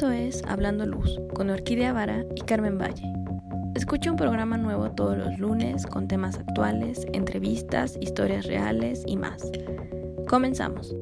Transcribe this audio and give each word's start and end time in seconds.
Esto 0.00 0.12
es 0.12 0.42
Hablando 0.48 0.86
Luz 0.86 1.20
con 1.34 1.50
Orquídea 1.50 1.92
Vara 1.92 2.24
y 2.34 2.40
Carmen 2.40 2.78
Valle. 2.78 3.04
Escucha 3.74 4.10
un 4.10 4.16
programa 4.16 4.56
nuevo 4.56 4.90
todos 4.92 5.14
los 5.18 5.38
lunes 5.38 5.86
con 5.86 6.08
temas 6.08 6.38
actuales, 6.38 7.06
entrevistas, 7.12 7.98
historias 8.00 8.46
reales 8.46 9.02
y 9.06 9.18
más. 9.18 9.42
Comenzamos. 10.26 10.96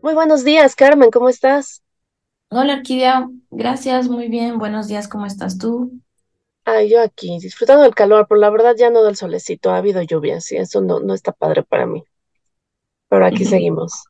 Muy 0.00 0.14
buenos 0.14 0.42
días, 0.42 0.74
Carmen, 0.74 1.10
¿cómo 1.10 1.28
estás? 1.28 1.82
Hola, 2.48 2.76
Orquídea. 2.76 3.28
Gracias, 3.50 4.08
muy 4.08 4.28
bien. 4.28 4.56
Buenos 4.56 4.88
días, 4.88 5.06
¿cómo 5.06 5.26
estás 5.26 5.58
tú? 5.58 5.92
Ay, 6.64 6.90
yo 6.90 7.00
aquí, 7.00 7.38
disfrutando 7.38 7.84
del 7.84 7.94
calor, 7.94 8.26
pero 8.28 8.40
la 8.40 8.50
verdad 8.50 8.74
ya 8.76 8.90
no 8.90 9.04
del 9.04 9.14
solecito, 9.14 9.70
ha 9.70 9.76
habido 9.76 10.02
lluvia, 10.02 10.40
sí, 10.40 10.56
eso 10.56 10.80
no, 10.80 10.98
no 10.98 11.14
está 11.14 11.30
padre 11.32 11.62
para 11.62 11.86
mí. 11.86 12.02
Pero 13.08 13.26
aquí 13.26 13.44
seguimos. 13.44 14.04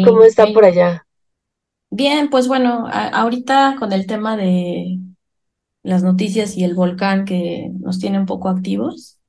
¿Cómo 0.00 0.22
Sí, 0.24 0.24
está 0.24 0.50
por 0.52 0.64
allá? 0.64 1.06
bien. 1.90 2.30
Pues 2.30 2.48
bueno, 2.48 2.86
a- 2.88 3.08
ahorita 3.08 3.76
con 3.78 3.92
el 3.92 4.06
tema 4.06 4.36
de 4.36 4.98
las 5.82 6.02
noticias 6.02 6.56
y 6.56 6.64
el 6.64 6.74
volcán 6.74 7.24
que 7.24 7.70
nos 7.80 7.98
tiene 8.00 8.18
un 8.20 8.26
poco 8.26 8.48
activos, 8.48 9.20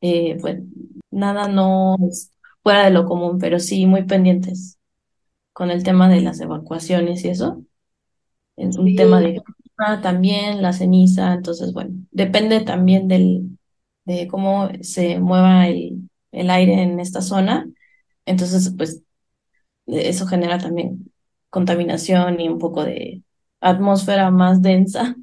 eh, 0.00 0.38
pues 0.40 0.58
nada 1.10 1.48
no 1.48 1.96
es 2.10 2.32
fuera 2.62 2.84
de 2.84 2.90
lo 2.92 3.06
común, 3.06 3.38
pero 3.40 3.60
sí 3.60 3.86
muy 3.86 4.04
pendientes 4.04 4.78
con 5.52 5.70
el 5.70 5.82
tema 5.84 6.08
de 6.08 6.20
las 6.22 6.40
evacuaciones 6.40 7.24
y 7.24 7.30
eso. 7.30 7.64
Es 8.56 8.76
un 8.78 8.94
tema 8.94 9.20
de 9.22 9.42
también, 10.02 10.62
la 10.62 10.72
ceniza, 10.72 11.34
entonces 11.34 11.72
bueno, 11.72 11.92
depende 12.10 12.60
también 12.60 13.08
del, 13.08 13.58
de 14.04 14.26
cómo 14.28 14.70
se 14.82 15.18
mueva 15.20 15.68
el, 15.68 16.08
el 16.32 16.50
aire 16.50 16.82
en 16.82 17.00
esta 17.00 17.20
zona. 17.22 17.68
Entonces, 18.26 18.74
pues 18.76 19.02
eso 19.86 20.26
genera 20.26 20.58
también 20.58 21.12
contaminación 21.50 22.40
y 22.40 22.48
un 22.48 22.58
poco 22.58 22.84
de 22.84 23.22
atmósfera 23.60 24.30
más 24.30 24.62
densa, 24.62 25.16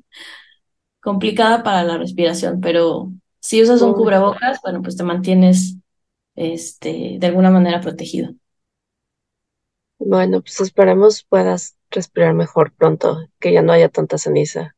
complicada 1.01 1.63
para 1.63 1.83
la 1.83 1.97
respiración, 1.97 2.61
pero 2.61 3.11
si 3.39 3.61
usas 3.61 3.81
un 3.81 3.93
cubrebocas, 3.93 4.59
bueno, 4.63 4.81
pues 4.81 4.97
te 4.97 5.03
mantienes 5.03 5.77
este, 6.35 7.17
de 7.19 7.27
alguna 7.27 7.51
manera 7.51 7.81
protegido. 7.81 8.33
bueno, 9.99 10.41
pues 10.41 10.59
esperemos 10.61 11.23
puedas 11.23 11.77
respirar 11.93 12.33
mejor 12.35 12.73
pronto, 12.73 13.19
que 13.39 13.53
ya 13.53 13.61
no 13.61 13.73
haya 13.73 13.89
tanta 13.89 14.17
ceniza. 14.17 14.75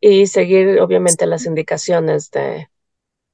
Y 0.00 0.26
seguir, 0.28 0.80
obviamente, 0.80 1.26
las 1.26 1.46
indicaciones 1.46 2.30
de, 2.30 2.68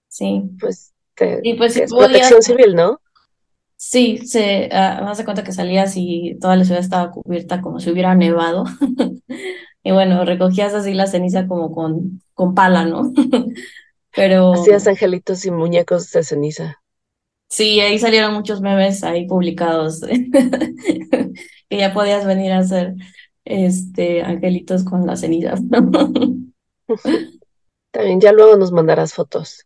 Sí, 0.09 0.51
pues, 0.61 0.95
de, 1.17 1.41
y 1.43 1.55
pues 1.55 1.75
si 1.75 1.81
que 1.81 1.85
es 1.85 1.95
podías, 1.95 2.33
protección 2.33 2.43
civil, 2.43 2.75
¿no? 2.75 3.01
sí, 3.77 4.19
se, 4.27 4.69
ah, 4.73 4.99
me 5.01 5.07
das 5.07 5.23
cuenta 5.25 5.45
que 5.45 5.53
salías 5.53 5.95
y 5.97 6.37
toda 6.41 6.57
la 6.57 6.65
ciudad 6.65 6.81
estaba 6.81 7.11
cubierta 7.11 7.61
como 7.63 7.81
si 7.81 7.91
hubiera 7.91 8.15
nevado. 8.15 8.65
Y 9.85 9.93
bueno, 9.93 10.25
recogías 10.25 10.75
así 10.75 10.93
la 10.93 11.07
ceniza 11.07 11.47
como 11.47 11.73
con, 11.73 12.21
con 12.35 12.55
pala, 12.55 12.85
¿no? 12.85 13.13
Hacías 14.53 14.85
Pero 14.85 14.91
angelitos 14.91 15.47
y 15.47 15.51
muñecos 15.51 16.11
de 16.13 16.25
ceniza. 16.25 16.83
Sí, 17.49 17.81
ahí 17.81 17.99
salieron 17.99 18.35
muchos 18.35 18.61
memes 18.61 19.03
ahí 19.05 19.27
publicados 19.27 20.01
que 21.71 21.77
ya 21.77 21.95
podías 21.95 22.27
venir 22.27 22.53
a 22.53 22.59
hacer 22.59 22.95
este 23.49 24.23
angelitos 24.23 24.85
con 24.85 25.07
las 25.07 25.21
cenizas. 25.21 25.61
También 27.91 28.21
ya 28.21 28.33
luego 28.33 28.57
nos 28.57 28.73
mandarás 28.73 29.15
fotos. 29.15 29.65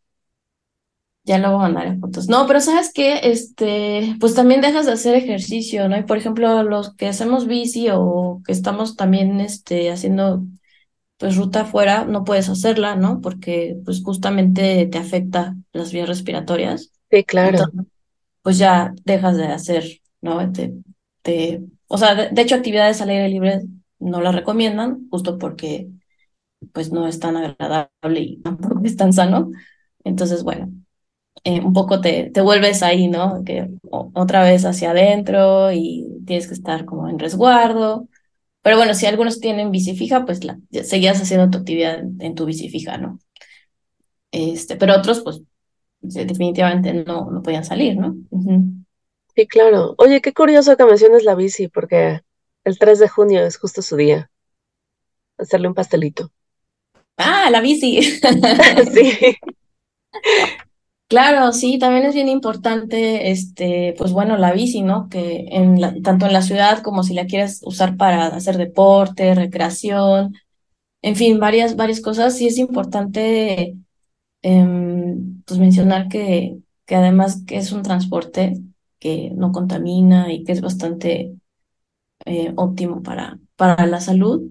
Ya 1.24 1.39
luego 1.39 1.58
mandaré 1.58 1.97
fotos. 1.98 2.28
No, 2.28 2.47
pero 2.47 2.61
¿sabes 2.61 2.92
qué? 2.92 3.20
Este, 3.23 4.17
pues 4.18 4.34
también 4.34 4.61
dejas 4.61 4.86
de 4.86 4.92
hacer 4.92 5.14
ejercicio, 5.14 5.89
¿no? 5.89 5.96
Y 5.96 6.02
por 6.02 6.17
ejemplo, 6.17 6.62
los 6.64 6.95
que 6.95 7.06
hacemos 7.06 7.46
bici 7.46 7.89
o 7.92 8.42
que 8.45 8.52
estamos 8.52 8.96
también 8.96 9.40
este 9.40 9.90
haciendo 9.90 10.42
pues 11.18 11.36
ruta 11.36 11.61
afuera, 11.61 12.05
no 12.05 12.24
puedes 12.24 12.48
hacerla, 12.48 12.96
¿no? 12.96 13.20
Porque 13.20 13.77
pues 13.85 14.02
justamente 14.02 14.86
te 14.86 14.98
afecta 14.98 15.55
las 15.73 15.92
vías 15.92 16.08
respiratorias. 16.08 16.90
Sí, 17.11 17.23
claro. 17.23 17.58
Entonces, 17.58 17.92
pues 18.42 18.58
ya 18.58 18.92
dejas 19.05 19.36
de 19.36 19.46
hacer, 19.46 19.85
¿no? 20.20 20.51
Te, 20.51 20.74
te, 21.23 21.62
o 21.86 21.98
sea, 21.98 22.17
de, 22.17 22.30
de 22.30 22.42
hecho, 22.42 22.56
actividades 22.56 23.01
al 23.01 23.11
aire 23.11 23.29
libre 23.29 23.62
no 24.02 24.20
las 24.20 24.35
recomiendan, 24.35 25.08
justo 25.11 25.39
porque 25.39 25.89
pues 26.73 26.92
no 26.92 27.07
es 27.08 27.20
tan 27.20 27.36
agradable 27.36 28.20
y 28.20 28.39
tampoco 28.42 28.80
es 28.85 28.96
tan 28.96 29.13
sano. 29.13 29.51
Entonces, 30.05 30.42
bueno, 30.45 30.70
eh, 31.45 31.61
un 31.61 31.73
poco 31.73 32.01
te, 32.01 32.30
te 32.30 32.41
vuelves 32.41 32.83
ahí, 32.83 33.08
¿no? 33.08 33.42
Que 33.45 33.68
otra 33.91 34.42
vez 34.45 34.64
hacia 34.67 34.92
adentro 34.92 35.73
y 35.73 36.08
tienes 36.27 36.48
que 36.48 36.55
estar 36.55 36.85
como 36.86 37.08
en 37.08 37.18
resguardo. 37.18 38.08
Pero 38.62 38.77
bueno, 38.79 38.95
si 38.95 39.07
algunos 39.07 39.41
tienen 39.41 39.70
bici 39.73 39.96
fija, 39.96 40.27
pues 40.27 40.45
la, 40.45 40.58
seguías 40.85 41.20
haciendo 41.23 41.51
tu 41.51 41.58
actividad 41.58 42.01
en, 42.01 42.18
en 42.23 42.35
tu 42.36 42.46
bici 42.46 42.68
fija, 42.70 42.98
¿no? 42.98 43.18
Este, 44.30 44.77
pero 44.77 44.96
otros, 44.96 45.20
pues 45.23 45.42
definitivamente 46.01 46.92
no, 46.95 47.30
no 47.30 47.42
podían 47.42 47.64
salir, 47.64 47.96
¿no? 47.98 48.17
Sí, 49.35 49.46
claro. 49.46 49.95
Oye, 49.98 50.20
qué 50.20 50.33
curioso 50.33 50.77
que 50.77 50.85
menciones 50.85 51.24
la 51.24 51.35
bici, 51.35 51.68
porque 51.68 52.20
el 52.64 52.78
3 52.78 52.98
de 52.98 53.08
junio 53.08 53.45
es 53.46 53.56
justo 53.58 53.83
su 53.83 53.96
día. 53.96 54.30
Hacerle 55.39 55.68
un 55.68 55.74
pastelito. 55.74 56.30
Ah, 57.18 57.50
la 57.50 57.61
bici. 57.62 58.00
Sí, 58.95 59.36
Claro, 61.08 61.52
sí, 61.52 61.78
también 61.78 62.06
es 62.06 62.14
bien 62.14 62.28
importante, 62.28 63.30
este, 63.30 63.95
pues 63.98 64.12
bueno, 64.12 64.39
la 64.39 64.52
bici, 64.52 64.80
¿no? 64.80 65.11
Que 65.11 65.45
en 65.50 65.78
la- 65.80 65.95
tanto 66.02 66.24
en 66.27 66.33
la 66.33 66.40
ciudad 66.40 66.83
como 66.83 67.02
si 67.02 67.12
la 67.12 67.27
quieres 67.27 67.61
usar 67.64 67.98
para 67.98 68.28
hacer 68.28 68.56
deporte, 68.56 69.34
recreación, 69.34 70.34
en 71.02 71.17
fin, 71.17 71.40
varias, 71.40 71.77
varias 71.77 72.00
cosas, 72.02 72.36
sí 72.36 72.48
es 72.48 72.58
importante, 72.58 73.77
em, 74.42 75.42
pues 75.46 75.61
mencionar 75.61 76.08
que, 76.08 76.58
que 76.86 76.96
además 76.96 77.42
que 77.46 77.58
es 77.58 77.73
un 77.73 77.83
transporte 77.83 78.55
que 79.00 79.33
no 79.36 79.52
contamina 79.52 80.33
y 80.33 80.44
que 80.44 80.52
es 80.52 80.61
bastante 80.62 81.34
eh, 82.27 82.52
óptimo 82.56 83.02
para, 83.02 83.38
para 83.56 83.86
la 83.86 84.00
salud. 84.00 84.42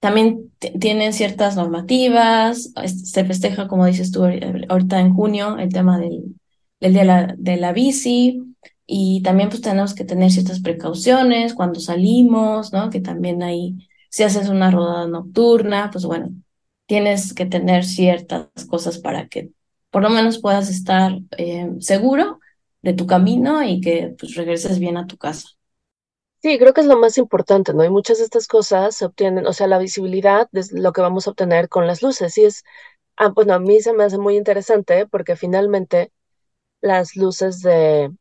También 0.00 0.52
tienen 0.80 1.12
ciertas 1.14 1.56
normativas, 1.56 2.72
se 2.86 3.24
festeja, 3.24 3.68
como 3.68 3.86
dices 3.86 4.12
tú, 4.12 4.22
ahori- 4.24 4.66
ahorita 4.68 5.00
en 5.00 5.14
junio, 5.14 5.58
el 5.58 5.72
tema 5.72 5.98
del, 5.98 6.36
del 6.80 6.92
día 6.92 7.02
de 7.02 7.06
la, 7.08 7.34
de 7.38 7.56
la 7.56 7.72
bici, 7.72 8.42
y 8.86 9.22
también 9.22 9.48
pues 9.48 9.62
tenemos 9.62 9.94
que 9.94 10.04
tener 10.04 10.30
ciertas 10.30 10.60
precauciones 10.60 11.54
cuando 11.54 11.80
salimos, 11.80 12.72
¿no? 12.72 12.90
Que 12.90 13.00
también 13.00 13.42
ahí, 13.42 13.88
si 14.10 14.24
haces 14.24 14.48
una 14.50 14.70
rodada 14.70 15.06
nocturna, 15.08 15.90
pues 15.90 16.04
bueno, 16.04 16.30
tienes 16.86 17.32
que 17.34 17.46
tener 17.46 17.84
ciertas 17.84 18.48
cosas 18.68 18.98
para 18.98 19.28
que 19.28 19.50
por 19.90 20.02
lo 20.02 20.10
menos 20.10 20.38
puedas 20.40 20.68
estar 20.70 21.18
eh, 21.38 21.70
seguro 21.80 22.40
de 22.82 22.92
tu 22.94 23.06
camino 23.06 23.62
y 23.62 23.80
que 23.80 24.14
pues 24.18 24.34
regreses 24.34 24.78
bien 24.78 24.96
a 24.98 25.06
tu 25.06 25.16
casa. 25.16 25.48
Sí, 26.44 26.58
creo 26.58 26.74
que 26.74 26.82
es 26.82 26.86
lo 26.86 26.98
más 26.98 27.16
importante, 27.18 27.72
¿no? 27.74 27.84
Y 27.84 27.90
muchas 27.90 28.18
de 28.18 28.24
estas 28.24 28.46
cosas 28.48 28.94
se 28.96 29.06
obtienen, 29.06 29.46
o 29.46 29.52
sea, 29.54 29.66
la 29.66 29.78
visibilidad 29.78 30.48
es 30.52 30.72
lo 30.72 30.92
que 30.92 31.00
vamos 31.00 31.26
a 31.26 31.30
obtener 31.30 31.68
con 31.70 31.86
las 31.86 32.02
luces. 32.02 32.36
Y 32.38 32.44
es, 32.44 32.64
ah, 33.16 33.28
bueno, 33.30 33.54
a 33.54 33.60
mí 33.60 33.80
se 33.80 33.94
me 33.94 34.04
hace 34.04 34.18
muy 34.18 34.36
interesante 34.36 35.06
porque 35.06 35.36
finalmente 35.36 36.12
las 36.82 37.16
luces 37.16 37.62
de 37.62 38.12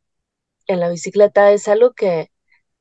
en 0.68 0.80
la 0.80 0.90
bicicleta 0.90 1.52
es 1.54 1.68
algo 1.68 1.94
que 1.94 2.32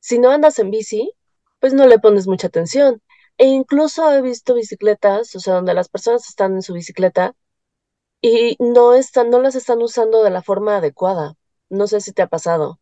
si 0.01 0.19
no 0.21 0.31
andas 0.31 0.59
en 0.61 0.71
bici, 0.71 1.13
pues 1.61 1.75
no 1.75 1.87
le 1.89 1.99
pones 1.99 2.29
mucha 2.29 2.49
atención. 2.49 3.03
E 3.39 3.47
incluso 3.49 4.13
he 4.13 4.23
visto 4.23 4.55
bicicletas, 4.55 5.35
o 5.37 5.41
sea, 5.41 5.55
donde 5.55 5.75
las 5.75 5.89
personas 5.89 6.29
están 6.29 6.55
en 6.55 6.63
su 6.63 6.75
bicicleta 6.75 7.35
y 8.23 8.57
no 8.61 8.95
están, 8.95 9.31
no 9.31 9.41
las 9.41 9.57
están 9.57 9.83
usando 9.83 10.23
de 10.25 10.31
la 10.31 10.43
forma 10.43 10.79
adecuada. 10.79 11.37
No 11.71 11.87
sé 11.89 12.01
si 12.01 12.13
te 12.13 12.23
ha 12.23 12.29
pasado. 12.29 12.81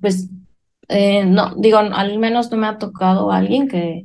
Pues 0.00 0.28
eh, 0.88 1.24
no, 1.26 1.54
digo, 1.56 1.78
al 1.78 2.18
menos 2.18 2.50
no 2.50 2.56
me 2.58 2.66
ha 2.68 2.78
tocado 2.78 3.30
alguien 3.32 3.68
que 3.68 4.04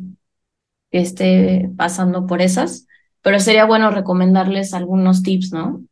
que 0.92 1.00
esté 1.02 1.70
pasando 1.78 2.28
por 2.28 2.42
esas, 2.42 2.88
pero 3.22 3.40
sería 3.40 3.66
bueno 3.66 3.92
recomendarles 3.92 4.74
algunos 4.74 5.24
tips, 5.24 5.52
¿no? 5.54 5.84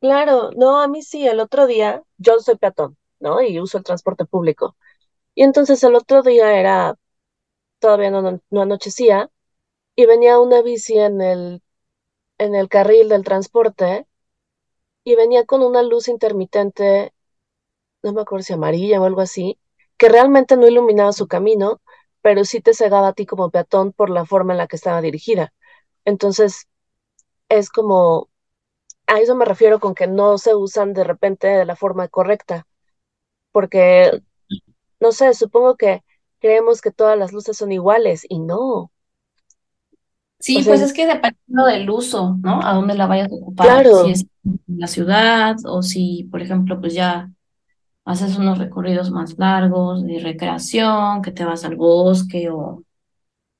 Claro, 0.00 0.50
no, 0.56 0.80
a 0.80 0.86
mí 0.88 1.02
sí, 1.02 1.26
el 1.26 1.40
otro 1.40 1.66
día, 1.66 2.02
yo 2.18 2.38
soy 2.38 2.56
peatón, 2.56 2.96
¿no? 3.18 3.42
Y 3.42 3.58
uso 3.60 3.78
el 3.78 3.84
transporte 3.84 4.24
público. 4.26 4.76
Y 5.34 5.44
entonces 5.44 5.82
el 5.84 5.94
otro 5.96 6.22
día 6.22 6.58
era, 6.60 6.96
todavía 7.80 8.10
no, 8.10 8.22
no, 8.22 8.40
no 8.50 8.62
anochecía, 8.62 9.30
y 9.96 10.06
venía 10.06 10.40
una 10.40 10.62
bici 10.62 10.98
en 10.98 11.20
el, 11.22 11.62
en 12.38 12.54
el 12.56 12.68
carril 12.68 13.08
del 13.10 13.24
transporte 13.24 14.06
y 15.04 15.16
venía 15.16 15.44
con 15.46 15.62
una 15.62 15.82
luz 15.82 16.08
intermitente, 16.08 17.12
no 18.02 18.12
me 18.14 18.22
acuerdo 18.22 18.44
si 18.44 18.52
amarilla 18.54 19.00
o 19.00 19.04
algo 19.06 19.20
así, 19.22 19.58
que 19.98 20.08
realmente 20.08 20.56
no 20.56 20.66
iluminaba 20.66 21.12
su 21.12 21.26
camino, 21.28 21.80
pero 22.22 22.44
sí 22.44 22.60
te 22.60 22.74
cegaba 22.74 23.08
a 23.08 23.12
ti 23.12 23.26
como 23.26 23.50
peatón 23.50 23.92
por 23.92 24.10
la 24.10 24.24
forma 24.24 24.54
en 24.54 24.58
la 24.58 24.66
que 24.68 24.76
estaba 24.76 25.02
dirigida. 25.02 25.52
Entonces, 26.04 26.68
es 27.48 27.70
como 27.70 28.28
a 29.06 29.20
eso 29.20 29.34
me 29.34 29.44
refiero 29.44 29.80
con 29.80 29.94
que 29.94 30.06
no 30.06 30.38
se 30.38 30.54
usan 30.54 30.92
de 30.92 31.02
repente 31.02 31.46
de 31.46 31.64
la 31.64 31.76
forma 31.76 32.08
correcta, 32.08 32.66
porque, 33.52 34.22
no 35.00 35.12
sé, 35.12 35.32
supongo 35.34 35.76
que 35.76 36.04
creemos 36.40 36.80
que 36.80 36.90
todas 36.90 37.18
las 37.18 37.32
luces 37.32 37.56
son 37.56 37.72
iguales 37.72 38.26
y 38.28 38.38
no. 38.38 38.92
Sí, 40.40 40.62
pues 40.64 40.82
es 40.82 40.92
que 40.92 41.06
dependiendo 41.06 41.66
del 41.66 41.90
uso, 41.90 42.36
¿no? 42.40 42.60
A 42.62 42.74
dónde 42.74 42.94
la 42.94 43.06
vayas 43.06 43.32
a 43.32 43.34
ocupar, 43.34 43.84
si 43.86 44.10
es 44.10 44.26
en 44.44 44.60
la 44.78 44.86
ciudad 44.86 45.56
o 45.64 45.82
si, 45.82 46.28
por 46.30 46.42
ejemplo, 46.42 46.78
pues 46.80 46.94
ya 46.94 47.32
haces 48.08 48.38
unos 48.38 48.56
recorridos 48.56 49.10
más 49.10 49.36
largos 49.36 50.02
de 50.02 50.18
recreación, 50.18 51.20
que 51.20 51.30
te 51.30 51.44
vas 51.44 51.66
al 51.66 51.76
bosque 51.76 52.48
o 52.48 52.82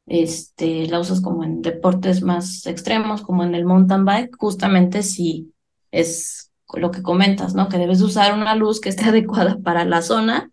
este, 0.07 0.87
la 0.87 1.01
usas 1.01 1.21
como 1.21 1.45
en 1.45 1.61
deportes 1.61 2.23
más 2.23 2.65
extremos, 2.65 3.21
como 3.21 3.45
en 3.45 3.55
el 3.55 3.67
mountain 3.67 4.07
bike, 4.07 4.35
justamente 4.39 5.03
si 5.03 5.53
es 5.91 6.51
lo 6.73 6.91
que 6.91 7.03
comentas, 7.03 7.55
¿no? 7.55 7.69
Que 7.69 7.77
debes 7.77 8.01
usar 8.01 8.33
una 8.33 8.55
luz 8.55 8.81
que 8.81 8.89
esté 8.89 9.05
adecuada 9.11 9.59
para 9.63 9.85
la 9.85 10.01
zona 10.01 10.51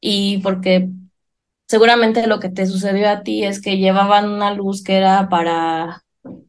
y 0.00 0.38
porque 0.38 0.88
seguramente 1.68 2.26
lo 2.26 2.40
que 2.40 2.48
te 2.48 2.66
sucedió 2.66 3.10
a 3.10 3.22
ti 3.22 3.44
es 3.44 3.60
que 3.60 3.76
llevaban 3.76 4.30
una 4.30 4.54
luz 4.54 4.82
que 4.82 4.96
era 4.96 5.28
para, 5.28 6.02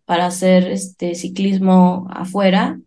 para 0.06 0.28
hacer 0.28 0.70
este 0.70 1.16
ciclismo 1.16 2.08
afuera 2.10 2.80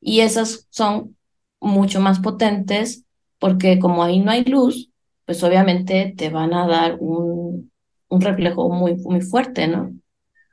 y 0.00 0.20
esas 0.20 0.66
son 0.70 1.14
mucho 1.60 2.00
más 2.00 2.20
potentes 2.20 3.04
porque 3.38 3.78
como 3.78 4.02
ahí 4.04 4.20
no 4.20 4.30
hay 4.30 4.44
luz, 4.44 4.90
pues 5.26 5.42
obviamente 5.44 6.14
te 6.16 6.30
van 6.30 6.54
a 6.54 6.66
dar 6.66 6.96
un, 7.00 7.70
un 8.08 8.20
reflejo 8.20 8.68
muy, 8.70 8.96
muy 8.96 9.20
fuerte, 9.20 9.68
¿no? 9.68 9.92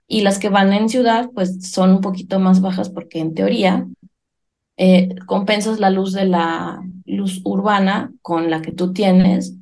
Y 0.08 0.22
las 0.22 0.40
que 0.40 0.50
van 0.50 0.74
en 0.74 0.90
ciudad, 0.90 1.30
pues 1.36 1.72
son 1.72 1.92
un 1.92 2.02
poquito 2.02 2.40
más 2.40 2.62
bajas 2.62 2.90
porque 2.90 3.20
en 3.20 3.34
teoría 3.36 3.88
eh, 4.78 5.10
compensas 5.28 5.80
la 5.80 5.90
luz 5.90 6.14
de 6.14 6.26
la 6.26 6.82
luz 7.06 7.42
urbana 7.46 8.14
con 8.22 8.50
la 8.52 8.62
que 8.62 8.72
tú 8.72 8.94
tienes, 8.94 9.56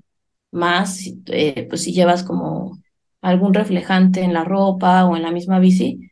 más 0.51 1.01
eh, 1.27 1.65
pues 1.69 1.83
si 1.83 1.93
llevas 1.93 2.23
como 2.23 2.79
algún 3.21 3.53
reflejante 3.53 4.21
en 4.21 4.33
la 4.33 4.43
ropa 4.43 5.05
o 5.05 5.15
en 5.15 5.23
la 5.23 5.31
misma 5.31 5.59
bici, 5.59 6.11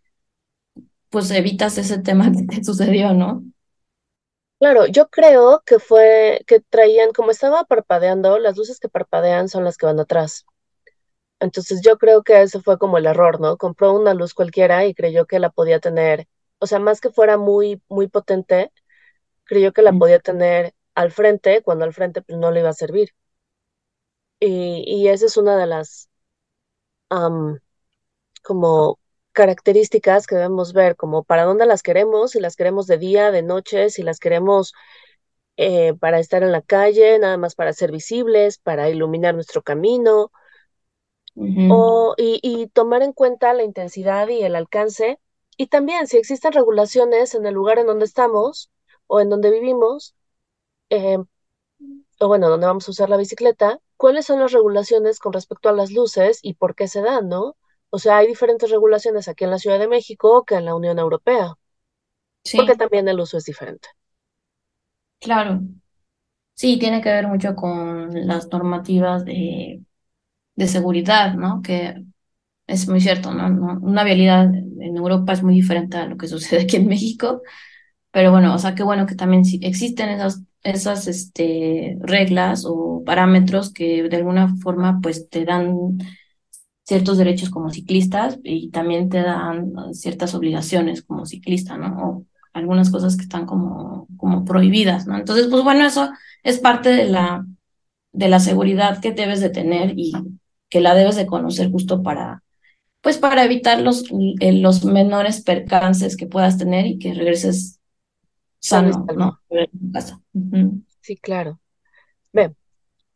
pues 1.09 1.29
evitas 1.31 1.77
ese 1.77 1.99
tema 1.99 2.31
que 2.35 2.43
te 2.43 2.63
sucedió, 2.63 3.13
¿no? 3.13 3.43
Claro, 4.61 4.85
yo 4.87 5.09
creo 5.09 5.63
que 5.65 5.79
fue 5.79 6.41
que 6.47 6.59
traían, 6.61 7.11
como 7.13 7.31
estaba 7.31 7.65
parpadeando, 7.65 8.39
las 8.39 8.55
luces 8.57 8.79
que 8.79 8.89
parpadean 8.89 9.49
son 9.49 9.63
las 9.65 9.75
que 9.77 9.87
van 9.87 9.99
atrás. 9.99 10.45
Entonces 11.39 11.81
yo 11.83 11.97
creo 11.97 12.23
que 12.23 12.41
ese 12.41 12.61
fue 12.61 12.77
como 12.79 12.97
el 12.99 13.05
error, 13.07 13.39
¿no? 13.41 13.57
Compró 13.57 13.93
una 13.93 14.13
luz 14.15 14.33
cualquiera 14.35 14.85
y 14.85 14.93
creyó 14.95 15.27
que 15.27 15.39
la 15.39 15.51
podía 15.51 15.79
tener, 15.81 16.27
o 16.59 16.67
sea, 16.67 16.79
más 16.79 17.01
que 17.01 17.11
fuera 17.11 17.37
muy, 17.37 17.81
muy 17.89 18.07
potente, 18.09 18.71
creyó 19.45 19.73
que 19.73 19.83
la 19.83 19.93
podía 19.93 20.19
tener 20.19 20.73
al 20.95 21.11
frente, 21.11 21.63
cuando 21.63 21.85
al 21.85 21.93
frente 21.93 22.21
pues, 22.23 22.37
no 22.39 22.51
le 22.51 22.61
iba 22.61 22.69
a 22.69 22.73
servir. 22.73 23.11
Y, 24.41 24.83
y 24.87 25.07
esa 25.09 25.25
es 25.27 25.37
una 25.37 25.57
de 25.57 25.67
las 25.67 26.09
como 28.43 28.99
características 29.31 30.27
que 30.27 30.35
debemos 30.35 30.73
ver, 30.73 30.95
como 30.95 31.23
para 31.23 31.45
dónde 31.45 31.65
las 31.65 31.83
queremos, 31.83 32.31
si 32.31 32.39
las 32.39 32.55
queremos 32.55 32.87
de 32.87 32.97
día, 32.97 33.31
de 33.31 33.43
noche, 33.43 33.89
si 33.89 34.03
las 34.03 34.19
queremos 34.19 34.73
eh, 35.57 35.93
para 35.93 36.19
estar 36.19 36.43
en 36.43 36.51
la 36.51 36.61
calle, 36.61 37.19
nada 37.19 37.37
más 37.37 37.55
para 37.55 37.73
ser 37.73 37.91
visibles, 37.91 38.57
para 38.57 38.89
iluminar 38.89 39.35
nuestro 39.35 39.61
camino, 39.61 40.31
o, 41.35 42.13
y, 42.17 42.67
tomar 42.73 43.03
en 43.03 43.13
cuenta 43.13 43.53
la 43.53 43.63
intensidad 43.63 44.27
y 44.27 44.43
el 44.43 44.55
alcance. 44.55 45.19
Y 45.57 45.67
también 45.67 46.07
si 46.07 46.17
existen 46.17 46.51
regulaciones 46.53 47.35
en 47.35 47.45
el 47.45 47.53
lugar 47.53 47.79
en 47.79 47.87
donde 47.87 48.05
estamos 48.05 48.69
o 49.07 49.21
en 49.21 49.29
donde 49.29 49.51
vivimos, 49.51 50.15
eh, 50.89 51.17
o 52.19 52.27
bueno, 52.27 52.49
donde 52.49 52.67
vamos 52.67 52.87
a 52.87 52.91
usar 52.91 53.09
la 53.09 53.17
bicicleta, 53.17 53.79
cuáles 53.97 54.25
son 54.25 54.39
las 54.39 54.51
regulaciones 54.51 55.19
con 55.19 55.33
respecto 55.33 55.69
a 55.69 55.73
las 55.73 55.91
luces 55.91 56.39
y 56.41 56.53
por 56.55 56.75
qué 56.75 56.87
se 56.87 57.01
dan, 57.01 57.29
¿no? 57.29 57.55
O 57.91 57.99
sea, 57.99 58.17
hay 58.17 58.27
diferentes 58.27 58.71
regulaciones 58.71 59.27
aquí 59.27 59.43
en 59.45 59.51
la 59.51 59.59
Ciudad 59.59 59.79
de 59.79 59.87
México 59.87 60.43
que 60.45 60.55
en 60.55 60.65
la 60.65 60.75
Unión 60.75 60.99
Europea, 60.99 61.55
porque 62.55 62.75
también 62.75 63.09
el 63.09 63.19
uso 63.19 63.37
es 63.37 63.43
diferente. 63.45 63.89
Claro. 65.19 65.61
Sí, 66.55 66.79
tiene 66.79 67.01
que 67.01 67.09
ver 67.11 67.27
mucho 67.27 67.55
con 67.55 68.27
las 68.27 68.49
normativas 68.51 69.25
de 69.25 69.83
de 70.55 70.67
seguridad, 70.67 71.35
¿no? 71.35 71.61
Que 71.63 72.03
es 72.67 72.87
muy 72.89 73.01
cierto, 73.01 73.33
¿no? 73.33 73.47
Una 73.81 74.03
vialidad 74.05 74.45
en 74.55 74.97
Europa 74.97 75.33
es 75.33 75.43
muy 75.43 75.55
diferente 75.55 75.97
a 75.97 76.07
lo 76.07 76.17
que 76.17 76.27
sucede 76.29 76.63
aquí 76.63 76.77
en 76.77 76.87
México, 76.87 77.41
pero 78.11 78.31
bueno, 78.31 78.55
o 78.55 78.59
sea, 78.59 78.75
qué 78.75 78.83
bueno 78.83 79.05
que 79.07 79.15
también 79.15 79.43
existen 79.61 80.09
esas, 80.09 80.43
esas 80.63 81.07
este, 81.07 81.97
reglas 82.01 82.65
o 82.67 83.03
parámetros 83.05 83.73
que 83.73 84.03
de 84.09 84.17
alguna 84.17 84.55
forma 84.57 84.99
pues 85.01 85.29
te 85.29 85.45
dan 85.45 85.75
ciertos 86.91 87.17
derechos 87.17 87.49
como 87.49 87.69
ciclistas 87.69 88.37
y 88.43 88.69
también 88.69 89.07
te 89.07 89.21
dan 89.21 89.71
ciertas 89.93 90.35
obligaciones 90.35 91.01
como 91.03 91.25
ciclista, 91.25 91.77
¿no? 91.77 91.87
O 92.05 92.25
algunas 92.51 92.91
cosas 92.91 93.15
que 93.15 93.21
están 93.23 93.45
como, 93.45 94.07
como 94.17 94.43
prohibidas, 94.43 95.07
¿no? 95.07 95.17
Entonces, 95.17 95.47
pues 95.47 95.63
bueno, 95.63 95.85
eso 95.85 96.09
es 96.43 96.59
parte 96.59 96.89
de 96.89 97.05
la, 97.05 97.45
de 98.11 98.27
la 98.27 98.41
seguridad 98.41 98.99
que 98.99 99.13
debes 99.13 99.39
de 99.39 99.51
tener 99.51 99.93
y 99.95 100.11
que 100.67 100.81
la 100.81 100.93
debes 100.93 101.15
de 101.15 101.27
conocer 101.27 101.71
justo 101.71 102.03
para, 102.03 102.43
pues 102.99 103.17
para 103.17 103.45
evitar 103.45 103.79
los, 103.79 104.03
eh, 104.41 104.51
los 104.51 104.83
menores 104.83 105.41
percances 105.43 106.17
que 106.17 106.27
puedas 106.27 106.57
tener 106.57 106.87
y 106.87 106.99
que 106.99 107.13
regreses 107.13 107.79
sano, 108.59 109.09
¿no? 109.15 109.39
Sí, 111.01 111.17
claro. 111.17 111.59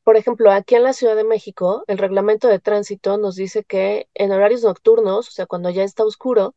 Por 0.05 0.15
ejemplo, 0.15 0.51
aquí 0.51 0.75
en 0.75 0.83
la 0.83 0.93
Ciudad 0.93 1.17
de 1.17 1.25
México, 1.25 1.83
el 1.87 1.97
reglamento 1.97 2.47
de 2.47 2.59
tránsito 2.59 3.17
nos 3.17 3.35
dice 3.35 3.65
que 3.65 4.07
en 4.13 4.31
horarios 4.31 4.63
nocturnos, 4.63 5.27
o 5.27 5.31
sea, 5.31 5.47
cuando 5.47 5.69
ya 5.69 5.83
está 5.83 6.05
oscuro, 6.05 6.55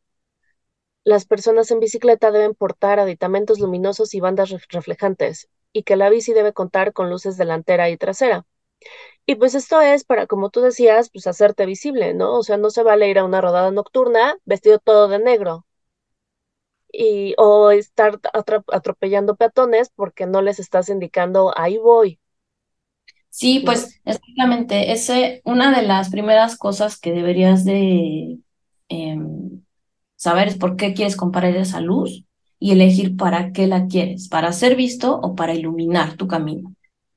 las 1.03 1.25
personas 1.27 1.73
en 1.73 1.81
bicicleta 1.81 2.31
deben 2.31 2.55
portar 2.55 3.01
aditamentos 3.01 3.59
luminosos 3.59 4.15
y 4.15 4.21
bandas 4.21 4.51
reflejantes, 4.71 5.49
y 5.73 5.83
que 5.83 5.97
la 5.97 6.09
bici 6.09 6.33
debe 6.35 6.53
contar 6.53 6.93
con 6.93 7.11
luces 7.11 7.37
delantera 7.37 7.91
y 7.91 7.97
trasera. 7.97 8.47
Y 9.27 9.37
pues 9.37 9.55
esto 9.57 9.81
es 9.81 10.05
para, 10.05 10.27
como 10.27 10.51
tú 10.51 10.61
decías, 10.63 11.11
pues 11.11 11.27
hacerte 11.29 11.67
visible, 11.67 12.15
¿no? 12.15 12.39
O 12.39 12.43
sea, 12.45 12.59
no 12.59 12.71
se 12.71 12.83
vale 12.85 13.09
ir 13.11 13.19
a 13.19 13.25
una 13.25 13.41
rodada 13.43 13.71
nocturna 13.73 14.37
vestido 14.47 14.79
todo 14.81 15.09
de 15.09 15.21
negro. 15.21 15.67
Y, 16.93 17.35
o 17.39 17.71
estar 17.71 18.21
atropellando 18.73 19.37
peatones 19.37 19.89
porque 19.91 20.27
no 20.27 20.43
les 20.43 20.59
estás 20.59 20.89
indicando, 20.91 21.53
ahí 21.57 21.79
voy. 21.79 22.21
Sí, 23.31 23.63
pues 23.65 24.01
exactamente. 24.05 24.93
Ese, 24.93 25.43
una 25.45 25.77
de 25.77 25.87
las 25.87 26.11
primeras 26.11 26.57
cosas 26.57 26.99
que 26.99 27.13
deberías 27.13 27.65
de 27.65 28.39
em, 28.89 29.63
saber 30.17 30.49
es 30.49 30.57
por 30.57 30.77
qué 30.77 30.95
quieres 30.95 31.17
comprar 31.17 31.55
esa 31.55 31.81
luz 31.81 32.25
y 32.59 32.73
elegir 32.73 33.17
para 33.17 33.53
qué 33.53 33.67
la 33.67 33.87
quieres, 33.87 34.29
para 34.29 34.53
ser 34.53 34.77
visto 34.77 35.17
o 35.17 35.35
para 35.35 35.55
iluminar 35.55 36.17
tu 36.17 36.27
camino 36.27 36.75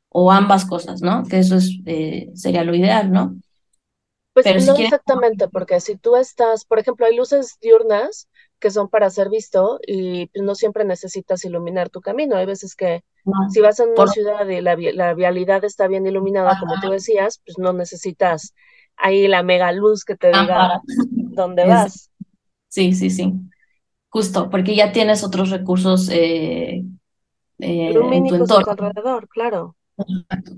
o 0.10 0.32
ambas 0.32 0.66
cosas, 0.66 1.02
¿no? 1.02 1.24
Que 1.24 1.40
eso 1.40 1.56
es, 1.56 1.72
eh, 1.86 2.30
sería 2.36 2.64
lo 2.64 2.76
ideal, 2.76 3.12
¿no? 3.12 3.36
Pues 4.34 4.46
no 4.66 4.76
exactamente, 4.76 5.48
porque 5.50 5.80
si 5.82 5.98
tú 5.98 6.16
estás, 6.16 6.64
por 6.66 6.80
ejemplo, 6.80 7.06
hay 7.06 7.16
luces 7.16 7.58
diurnas 7.62 8.30
que 8.60 8.72
son 8.72 8.88
para 8.90 9.10
ser 9.10 9.30
visto 9.30 9.80
y 9.86 10.30
no 10.36 10.56
siempre 10.56 10.86
necesitas 10.86 11.44
iluminar 11.44 11.90
tu 11.90 12.00
camino. 12.00 12.38
Hay 12.38 12.46
veces 12.46 12.76
que 12.76 13.04
si 13.50 13.62
vas 13.62 13.80
a 13.80 13.86
una 13.86 14.08
ciudad 14.08 14.48
y 14.48 14.62
la, 14.62 14.76
la, 14.76 15.14
vialidad 15.14 15.64
está 15.64 15.88
bien 15.88 16.06
iluminada, 16.08 16.58
como 16.60 16.80
tú 16.80 16.90
decías, 16.90 17.42
pues 17.46 17.58
no 17.58 17.74
necesitas 17.74 18.54
ahí 18.96 19.28
la 19.28 19.44
mega 19.44 19.72
luz 19.72 20.06
que 20.06 20.16
te 20.16 20.28
diga 20.28 20.82
dónde 21.06 21.66
vas. 21.66 22.10
Sí, 22.68 22.94
sí, 22.94 23.10
sí. 23.10 23.34
Justo, 24.10 24.50
porque 24.50 24.76
ya 24.76 24.92
tienes 24.92 25.24
otros 25.24 25.50
recursos 25.50 26.10
eh, 26.10 26.84
eh, 27.60 27.94
en 27.94 28.28
tu 28.28 28.36
entorno. 28.36 28.72
alrededor, 28.72 29.28
claro 29.28 29.76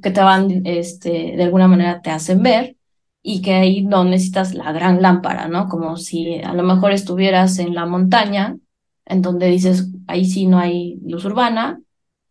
que 0.01 0.11
te 0.11 0.21
van, 0.21 0.65
este, 0.65 1.35
de 1.35 1.43
alguna 1.43 1.67
manera 1.67 2.01
te 2.01 2.11
hacen 2.11 2.43
ver 2.43 2.77
y 3.21 3.41
que 3.41 3.53
ahí 3.53 3.83
no 3.83 4.03
necesitas 4.03 4.53
la 4.53 4.71
gran 4.71 5.01
lámpara, 5.01 5.47
¿no? 5.47 5.69
Como 5.69 5.97
si 5.97 6.39
a 6.39 6.53
lo 6.53 6.63
mejor 6.63 6.91
estuvieras 6.91 7.59
en 7.59 7.73
la 7.73 7.85
montaña, 7.85 8.57
en 9.05 9.21
donde 9.21 9.47
dices, 9.47 9.89
ahí 10.07 10.25
sí 10.25 10.45
no 10.45 10.59
hay 10.59 10.99
luz 11.05 11.25
urbana, 11.25 11.81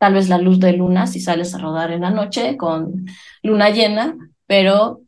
tal 0.02 0.14
vez 0.14 0.28
la 0.28 0.38
luz 0.38 0.58
de 0.58 0.72
luna 0.72 1.06
si 1.06 1.20
sales 1.20 1.54
a 1.54 1.58
rodar 1.58 1.92
en 1.92 2.00
la 2.00 2.10
noche 2.10 2.56
con 2.56 3.06
luna 3.44 3.70
llena, 3.70 4.16
pero 4.48 5.02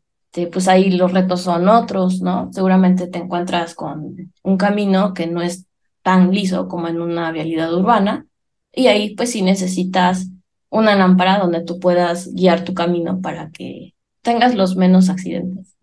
pues 0.53 0.69
ahí 0.69 0.89
los 0.89 1.11
retos 1.11 1.41
son 1.41 1.67
otros, 1.67 2.21
¿no? 2.21 2.49
Seguramente 2.53 3.07
te 3.07 3.19
encuentras 3.19 3.75
con 3.75 4.31
un 4.41 4.57
camino 4.57 5.13
que 5.13 5.27
no 5.27 5.41
es 5.41 5.65
tan 6.01 6.31
liso 6.31 6.69
como 6.69 6.87
en 6.87 7.01
una 7.01 7.29
vialidad 7.33 7.73
urbana 7.73 8.25
y 8.71 8.87
ahí 8.87 9.13
pues 9.17 9.31
sí 9.33 9.41
necesitas 9.41 10.27
una 10.69 10.95
lámpara 10.95 11.39
donde 11.39 11.61
tú 11.61 11.77
puedas 11.77 12.33
guiar 12.33 12.63
tu 12.63 12.73
camino 12.73 13.19
para 13.19 13.51
que 13.51 13.95
tengas 14.21 14.55
los 14.55 14.77
menos 14.77 15.09
accidentes. 15.09 15.75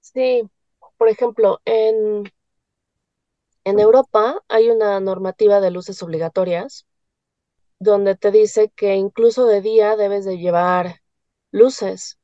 Sí, 0.00 0.42
por 0.98 1.08
ejemplo, 1.08 1.60
en, 1.64 2.24
En 3.66 3.80
Europa 3.80 4.42
hay 4.48 4.70
una 4.70 5.00
normativa 5.00 5.60
de 5.60 5.72
luces 5.72 6.00
obligatorias 6.02 6.85
donde 7.78 8.16
te 8.16 8.30
dice 8.30 8.70
que 8.76 8.96
incluso 8.96 9.46
de 9.46 9.60
día 9.62 9.96
debes 9.96 10.24
de 10.26 10.38
llevar 10.38 11.00
luces, 11.52 12.18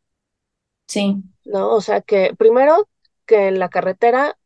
Sí, 0.89 1.23
¿no? 1.45 1.71
O 1.75 1.81
sea 1.81 2.01
que 2.03 2.35
primero 2.37 2.89
que 3.27 3.49
en 3.49 3.59
la 3.59 3.69
carretera 3.71 4.39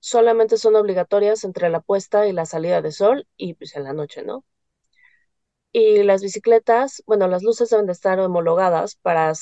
solamente 0.00 0.58
son 0.58 0.76
obligatorias 0.76 1.44
entre 1.44 1.70
la 1.70 1.80
puesta 1.80 2.26
y 2.28 2.32
la 2.32 2.46
salida 2.46 2.82
de 2.82 2.92
sol 2.92 3.28
y 3.38 3.54
pues 3.54 3.76
en 3.76 3.84
la 3.84 3.92
noche, 3.94 4.22
¿no? 4.24 4.44
Y 5.74 6.02
las 6.02 6.22
bicicletas, 6.22 7.02
bueno, 7.06 7.28
las 7.28 7.42
luces 7.42 7.70
deben 7.70 7.86
de 7.86 7.92
estar 7.92 8.18
homologadas 8.20 8.96
para, 8.96 9.32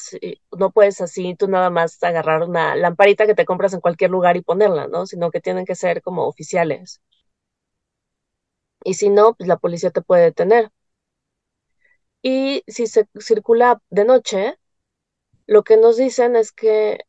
no 0.57 0.71
puedes 0.71 1.01
así 1.01 1.35
tú 1.35 1.49
nada 1.49 1.71
más 1.71 2.01
agarrar 2.03 2.43
una 2.43 2.75
lamparita 2.77 3.27
que 3.27 3.35
te 3.35 3.45
compras 3.45 3.75
en 3.75 3.81
cualquier 3.81 4.11
lugar 4.13 4.37
y 4.37 4.43
ponerla, 4.43 4.87
¿no? 4.89 5.07
Sino 5.07 5.31
que 5.31 5.41
tienen 5.41 5.65
que 5.67 5.75
ser 5.75 6.03
como 6.03 6.27
oficiales. 6.27 7.01
Y 8.85 8.93
si 8.95 9.09
no, 9.09 9.33
pues 9.35 9.49
la 9.49 9.57
policía 9.57 9.91
te 9.91 10.03
puede 10.03 10.25
detener. 10.25 10.71
Y 12.23 12.63
si 12.67 12.87
se 12.87 13.09
circula 13.19 13.81
de 13.91 14.05
noche, 14.05 14.59
lo 15.47 15.65
que 15.65 15.77
nos 15.77 15.97
dicen 15.99 16.37
es 16.37 16.53
que 16.53 17.01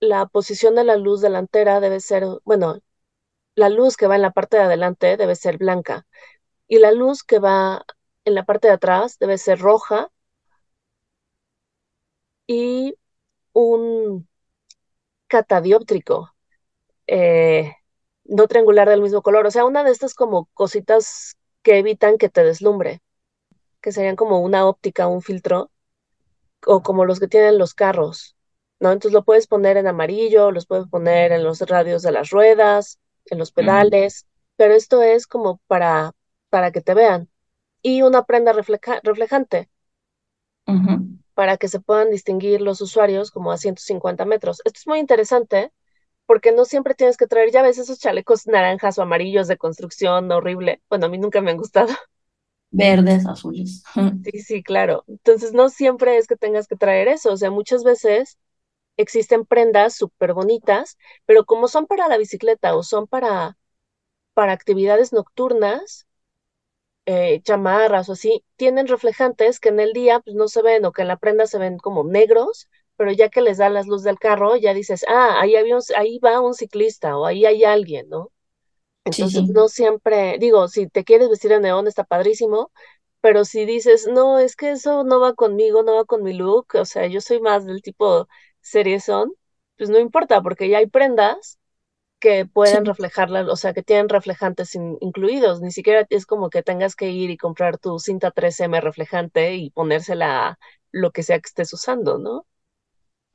la 0.00 0.26
posición 0.26 0.74
de 0.76 0.84
la 0.84 0.96
luz 0.96 1.20
delantera 1.22 1.80
debe 1.80 2.00
ser, 2.00 2.24
bueno, 2.44 2.80
la 3.56 3.70
luz 3.70 3.96
que 3.96 4.06
va 4.08 4.16
en 4.16 4.22
la 4.22 4.32
parte 4.32 4.58
de 4.58 4.64
adelante 4.64 5.16
debe 5.18 5.36
ser 5.36 5.58
blanca 5.58 6.06
y 6.68 6.78
la 6.80 6.92
luz 6.92 7.24
que 7.24 7.38
va 7.40 7.86
en 8.26 8.34
la 8.36 8.44
parte 8.44 8.68
de 8.68 8.74
atrás 8.74 9.18
debe 9.20 9.38
ser 9.38 9.60
roja 9.60 10.10
y 12.46 12.96
un 13.52 14.26
catadióptrico, 15.28 16.34
eh, 17.06 17.72
no 18.24 18.48
triangular 18.48 18.88
del 18.88 19.02
mismo 19.02 19.22
color, 19.22 19.46
o 19.46 19.50
sea, 19.50 19.64
una 19.66 19.84
de 19.84 19.92
estas 19.92 20.14
como 20.14 20.46
cositas 20.54 21.36
que 21.62 21.78
evitan 21.78 22.18
que 22.18 22.28
te 22.28 22.44
deslumbre, 22.44 23.02
que 23.86 23.92
serían 23.92 24.16
como 24.16 24.40
una 24.40 24.66
óptica, 24.68 25.08
un 25.08 25.22
filtro, 25.22 25.72
o 26.66 26.82
como 26.82 27.04
los 27.04 27.20
que 27.20 27.28
tienen 27.28 27.58
los 27.58 27.74
carros, 27.74 28.36
¿no? 28.80 28.92
Entonces 28.92 29.12
lo 29.14 29.24
puedes 29.24 29.46
poner 29.46 29.76
en 29.78 29.86
amarillo, 29.86 30.50
los 30.52 30.66
puedes 30.66 30.88
poner 30.88 31.32
en 31.32 31.44
los 31.44 31.60
radios 31.62 32.02
de 32.02 32.12
las 32.12 32.30
ruedas, 32.30 32.98
en 33.26 33.38
los 33.38 33.52
mm, 33.58 33.90
pedales, 33.92 34.26
pero 34.56 34.74
esto 34.74 35.02
es 35.02 35.26
como 35.26 35.60
para, 35.66 36.12
para 36.50 36.72
que 36.72 36.80
te 36.82 36.94
vean. 36.94 37.30
Y 37.82 38.02
una 38.02 38.24
prenda 38.24 38.52
refleja- 38.54 39.00
reflejante 39.04 39.70
para 41.34 41.56
que 41.56 41.68
se 41.68 41.80
puedan 41.80 42.10
distinguir 42.10 42.60
los 42.60 42.80
usuarios 42.80 43.30
como 43.30 43.52
a 43.52 43.58
150 43.58 44.24
metros. 44.24 44.60
Esto 44.64 44.78
es 44.80 44.86
muy 44.86 44.98
interesante 44.98 45.72
porque 46.26 46.52
no 46.52 46.64
siempre 46.66 46.94
tienes 46.94 47.16
que 47.18 47.26
traer, 47.26 47.50
ya 47.52 47.62
ves, 47.62 47.78
esos 47.78 47.98
chalecos 48.00 48.46
naranjas 48.48 48.98
o 48.98 49.02
amarillos 49.02 49.48
de 49.48 49.58
construcción 49.58 50.30
horrible. 50.32 50.82
Bueno, 50.90 51.06
a 51.06 51.08
mí 51.10 51.18
nunca 51.18 51.40
me 51.42 51.50
han 51.52 51.58
gustado. 51.58 51.94
Verdes, 52.76 53.26
azules. 53.26 53.82
Sí, 54.24 54.40
sí, 54.40 54.62
claro. 54.62 55.04
Entonces, 55.06 55.52
no 55.52 55.68
siempre 55.68 56.16
es 56.18 56.26
que 56.26 56.36
tengas 56.36 56.66
que 56.66 56.76
traer 56.76 57.08
eso. 57.08 57.32
O 57.32 57.36
sea, 57.36 57.50
muchas 57.50 57.84
veces 57.84 58.38
existen 58.96 59.46
prendas 59.46 59.96
súper 59.96 60.34
bonitas, 60.34 60.98
pero 61.26 61.44
como 61.46 61.68
son 61.68 61.86
para 61.86 62.08
la 62.08 62.18
bicicleta 62.18 62.76
o 62.76 62.82
son 62.84 63.06
para, 63.08 63.58
para 64.34 64.52
actividades 64.52 65.12
nocturnas, 65.12 66.06
eh, 67.06 67.40
chamarras 67.42 68.08
o 68.08 68.12
así, 68.12 68.44
tienen 68.56 68.86
reflejantes 68.88 69.60
que 69.60 69.68
en 69.70 69.80
el 69.80 69.92
día 69.92 70.20
pues 70.20 70.36
no 70.36 70.48
se 70.48 70.62
ven 70.62 70.84
o 70.84 70.92
que 70.92 71.02
en 71.02 71.08
la 71.08 71.16
prenda 71.18 71.46
se 71.46 71.58
ven 71.58 71.78
como 71.78 72.04
negros, 72.04 72.68
pero 72.96 73.12
ya 73.12 73.28
que 73.28 73.40
les 73.42 73.58
da 73.58 73.68
las 73.70 73.86
luz 73.86 74.02
del 74.02 74.18
carro, 74.18 74.56
ya 74.56 74.74
dices, 74.74 75.04
ah, 75.08 75.40
ahí 75.40 75.56
había 75.56 75.76
un- 75.76 75.82
ahí 75.96 76.18
va 76.18 76.40
un 76.40 76.54
ciclista 76.54 77.16
o 77.18 77.26
ahí 77.26 77.44
hay 77.46 77.64
alguien, 77.64 78.08
¿no? 78.08 78.32
Entonces 79.06 79.44
sí, 79.44 79.56
no 79.56 79.68
siempre, 79.68 80.38
digo, 80.40 80.68
si 80.68 80.88
te 80.88 81.04
quieres 81.04 81.30
vestir 81.30 81.52
de 81.52 81.60
neón 81.60 81.88
está 81.88 82.04
padrísimo, 82.04 82.72
pero 83.22 83.44
si 83.46 83.66
dices, 83.66 84.08
no, 84.08 84.38
es 84.40 84.56
que 84.56 84.72
eso 84.72 85.04
no 85.04 85.20
va 85.20 85.34
conmigo, 85.34 85.82
no 85.84 85.96
va 85.96 86.06
con 86.06 86.22
mi 86.24 86.34
look, 86.34 86.68
o 86.76 86.84
sea, 86.86 87.06
yo 87.08 87.20
soy 87.22 87.40
más 87.40 87.66
del 87.66 87.82
tipo 87.82 88.28
seriezón, 88.62 89.32
pues 89.78 89.90
no 89.90 89.98
importa, 90.00 90.42
porque 90.42 90.68
ya 90.70 90.78
hay 90.78 90.86
prendas 90.88 91.58
que 92.20 92.46
pueden 92.46 92.84
sí, 92.84 92.86
reflejarla, 92.86 93.42
o 93.52 93.56
sea, 93.56 93.74
que 93.74 93.82
tienen 93.82 94.08
reflejantes 94.08 94.74
in- 94.74 94.98
incluidos, 95.00 95.60
ni 95.62 95.70
siquiera 95.72 96.06
es 96.10 96.26
como 96.26 96.50
que 96.50 96.62
tengas 96.62 96.96
que 96.96 97.10
ir 97.10 97.30
y 97.30 97.36
comprar 97.38 97.78
tu 97.78 97.98
cinta 97.98 98.30
3M 98.32 98.80
reflejante 98.80 99.54
y 99.56 99.70
ponérsela 99.70 100.48
a 100.50 100.58
lo 100.92 101.12
que 101.12 101.22
sea 101.22 101.38
que 101.40 101.46
estés 101.48 101.72
usando, 101.74 102.18
¿no? 102.18 102.46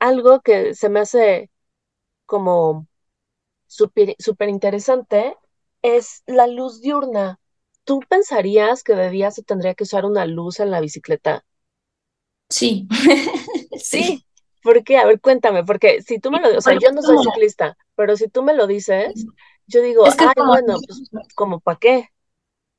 Algo 0.00 0.40
que 0.42 0.74
se 0.74 0.88
me 0.88 1.00
hace 1.00 1.50
como 2.26 2.88
súper 3.68 4.48
interesante 4.48 5.36
es 5.82 6.22
la 6.26 6.46
luz 6.46 6.80
diurna. 6.80 7.40
¿Tú 7.84 8.00
pensarías 8.08 8.82
que 8.84 8.94
de 8.94 9.10
día 9.10 9.30
se 9.30 9.42
tendría 9.42 9.74
que 9.74 9.84
usar 9.84 10.04
una 10.06 10.26
luz 10.26 10.60
en 10.60 10.70
la 10.70 10.80
bicicleta? 10.80 11.44
sí, 12.48 12.88
Sí. 13.76 14.24
¿por 14.62 14.84
qué? 14.84 14.98
A 14.98 15.06
ver, 15.06 15.20
cuéntame, 15.20 15.64
porque 15.64 16.02
si 16.02 16.18
tú 16.18 16.30
me 16.30 16.40
lo, 16.40 16.56
o 16.56 16.60
sea, 16.60 16.74
yo 16.74 16.92
no 16.92 17.02
soy 17.02 17.18
ciclista, 17.18 17.76
pero 17.96 18.16
si 18.16 18.28
tú 18.28 18.42
me 18.42 18.54
lo 18.54 18.66
dices, 18.66 19.28
yo 19.66 19.82
digo, 19.82 20.08
es 20.08 20.16
que 20.16 20.26
es 20.26 20.32
ay, 20.34 20.34
como, 20.34 20.48
bueno, 20.48 20.80
pues, 20.86 21.02
como 21.34 21.60
para 21.60 21.78
qué? 21.78 22.08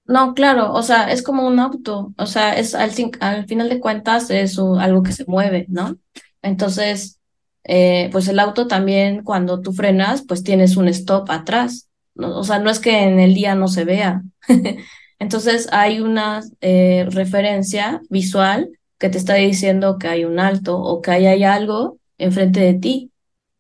no, 0.05 0.33
claro, 0.33 0.73
o 0.73 0.83
sea, 0.83 1.11
es 1.11 1.23
como 1.23 1.47
un 1.47 1.59
auto, 1.59 2.13
o 2.17 2.25
sea, 2.25 2.57
es 2.57 2.75
al, 2.75 2.91
al 3.21 3.45
final 3.47 3.69
de 3.69 3.79
cuentas 3.79 4.29
es 4.29 4.59
algo 4.59 5.01
que 5.03 5.13
se 5.13 5.23
mueve, 5.27 5.65
¿no? 5.69 5.97
Entonces, 6.41 7.21
eh, 7.63 8.09
pues 8.11 8.27
el 8.27 8.39
auto 8.39 8.67
también 8.67 9.23
cuando 9.23 9.61
tú 9.61 9.71
frenas, 9.73 10.23
pues 10.27 10.43
tienes 10.43 10.75
un 10.77 10.89
stop 10.89 11.31
atrás, 11.31 11.89
¿no? 12.15 12.37
O 12.39 12.43
sea, 12.43 12.59
no 12.59 12.69
es 12.69 12.79
que 12.79 13.03
en 13.03 13.19
el 13.19 13.33
día 13.33 13.55
no 13.55 13.67
se 13.67 13.85
vea. 13.85 14.23
Entonces, 15.19 15.67
hay 15.71 15.99
una 16.01 16.41
eh, 16.61 17.05
referencia 17.11 18.01
visual 18.09 18.69
que 18.99 19.09
te 19.09 19.17
está 19.17 19.35
diciendo 19.35 19.97
que 19.97 20.07
hay 20.07 20.25
un 20.25 20.39
alto 20.39 20.79
o 20.79 21.01
que 21.01 21.11
ahí 21.11 21.25
hay 21.27 21.43
algo 21.43 21.97
enfrente 22.17 22.59
de 22.61 22.73
ti. 22.75 23.11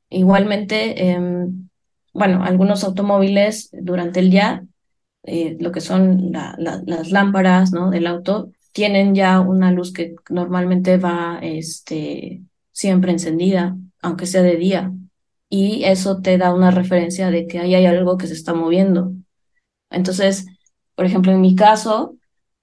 Igualmente, 0.09 1.09
em, 1.11 1.69
bueno, 2.13 2.43
algunos 2.43 2.83
automóviles 2.83 3.69
durante 3.73 4.19
el 4.21 4.29
día 4.31 4.65
eh, 5.23 5.57
lo 5.59 5.71
que 5.71 5.81
son 5.81 6.31
la- 6.31 6.55
la- 6.57 6.81
las 6.85 7.11
lámparas, 7.11 7.71
¿no? 7.71 7.89
del 7.89 8.07
auto, 8.07 8.51
tienen 8.73 9.15
ya 9.15 9.39
una 9.39 9.71
luz 9.71 9.93
que 9.93 10.15
normalmente 10.29 10.97
va 10.97 11.39
este, 11.41 12.43
siempre 12.71 13.11
encendida, 13.11 13.77
aunque 14.01 14.25
sea 14.25 14.41
de 14.41 14.57
día. 14.57 14.91
Y 15.53 15.83
eso 15.85 16.21
te 16.21 16.37
da 16.39 16.53
una 16.53 16.71
referencia 16.71 17.29
de 17.31 17.47
que 17.47 17.59
ahí 17.59 17.75
hay 17.75 17.85
algo 17.85 18.17
que 18.17 18.27
se 18.27 18.33
está 18.33 18.53
moviendo. 18.55 19.13
Entonces, 19.89 20.47
por 20.95 21.05
ejemplo, 21.05 21.31
en 21.31 21.41
mi 21.41 21.55
caso, 21.55 22.17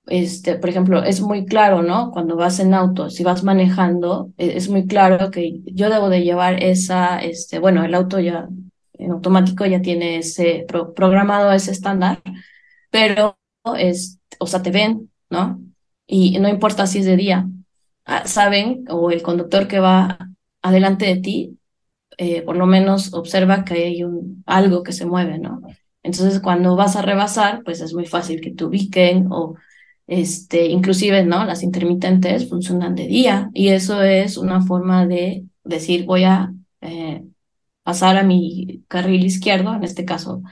este, 0.06 0.56
por 0.56 0.70
ejemplo, 0.70 1.02
es 1.04 1.20
muy 1.20 1.46
claro, 1.46 1.82
¿no? 1.82 2.10
Cuando 2.12 2.36
vas 2.36 2.60
en 2.60 2.74
auto, 2.74 3.10
si 3.10 3.24
vas 3.24 3.44
manejando, 3.44 4.32
e- 4.38 4.56
es 4.56 4.68
muy 4.70 4.86
claro 4.86 5.30
que 5.30 5.60
yo 5.66 5.90
debo 5.90 6.08
de 6.10 6.22
llevar 6.24 6.62
esa, 6.62 7.20
este, 7.20 7.58
bueno, 7.60 7.84
el 7.84 7.94
auto 7.94 8.20
ya 8.20 8.48
en 8.94 9.12
automático 9.12 9.66
ya 9.66 9.82
tiene 9.82 10.18
ese 10.18 10.64
pro- 10.68 10.94
programado 10.94 11.52
ese 11.52 11.72
estándar 11.72 12.20
pero 12.90 13.38
es, 13.76 14.20
o 14.38 14.46
sea, 14.46 14.62
te 14.62 14.70
ven, 14.70 15.10
¿no? 15.30 15.60
Y 16.06 16.38
no 16.38 16.48
importa 16.48 16.86
si 16.86 16.98
es 17.00 17.04
de 17.06 17.16
día, 17.16 17.48
ah, 18.04 18.26
saben, 18.26 18.84
o 18.90 19.10
el 19.10 19.22
conductor 19.22 19.68
que 19.68 19.80
va 19.80 20.18
adelante 20.62 21.06
de 21.06 21.16
ti, 21.20 21.58
eh, 22.20 22.42
por 22.42 22.56
lo 22.56 22.66
menos 22.66 23.14
observa 23.14 23.64
que 23.64 23.74
hay 23.74 24.04
un, 24.04 24.42
algo 24.46 24.84
que 24.84 24.92
se 24.92 25.06
mueve, 25.06 25.38
¿no? 25.40 25.62
Entonces, 26.04 26.40
cuando 26.40 26.76
vas 26.76 26.96
a 26.96 27.02
rebasar, 27.02 27.62
pues 27.64 27.80
es 27.82 27.94
muy 27.94 28.06
fácil 28.06 28.40
que 28.42 28.52
te 28.52 28.64
ubiquen 28.64 29.28
o, 29.32 29.56
este, 30.06 30.66
inclusive, 30.66 31.24
¿no? 31.24 31.44
Las 31.46 31.62
intermitentes 31.62 32.48
funcionan 32.48 32.94
de 32.96 33.06
día 33.08 33.50
y 33.54 33.68
eso 33.70 34.02
es 34.02 34.36
una 34.38 34.62
forma 34.62 35.06
de 35.06 35.46
decir, 35.64 36.06
voy 36.06 36.24
a 36.24 36.52
eh, 36.82 37.24
pasar 37.84 38.16
a 38.18 38.24
mi 38.24 38.84
carril 38.88 39.24
izquierdo, 39.26 39.74
en 39.74 39.84
este 39.84 40.04
caso 40.06 40.42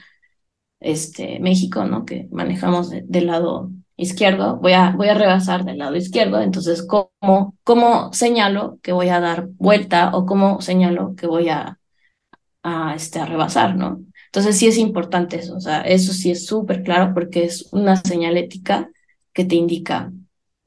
este, 0.79 1.39
México, 1.39 1.85
¿no? 1.85 2.05
Que 2.05 2.27
manejamos 2.31 2.89
de- 2.89 3.03
del 3.07 3.27
lado 3.27 3.71
izquierdo, 3.99 4.57
voy 4.57 4.73
a, 4.73 4.91
voy 4.91 5.09
a 5.09 5.13
rebasar 5.13 5.65
del 5.65 5.77
lado 5.77 5.95
izquierdo, 5.95 6.41
entonces, 6.41 6.83
¿cómo, 6.83 7.55
cómo 7.63 8.11
señalo 8.13 8.79
que 8.81 8.93
voy 8.93 9.09
a 9.09 9.19
dar 9.19 9.47
vuelta 9.57 10.11
o 10.15 10.25
cómo 10.25 10.61
señalo 10.61 11.15
que 11.15 11.27
voy 11.27 11.49
a, 11.49 11.79
a, 12.63 12.95
este, 12.95 13.19
a 13.19 13.25
rebasar, 13.25 13.75
¿no? 13.75 14.01
Entonces, 14.27 14.57
sí 14.57 14.67
es 14.67 14.77
importante 14.77 15.37
eso, 15.37 15.55
o 15.55 15.59
sea, 15.59 15.81
eso 15.81 16.13
sí 16.13 16.31
es 16.31 16.45
súper 16.45 16.83
claro 16.83 17.13
porque 17.13 17.43
es 17.43 17.67
una 17.73 17.95
señalética 17.97 18.89
que 19.33 19.45
te 19.45 19.55
indica, 19.55 20.11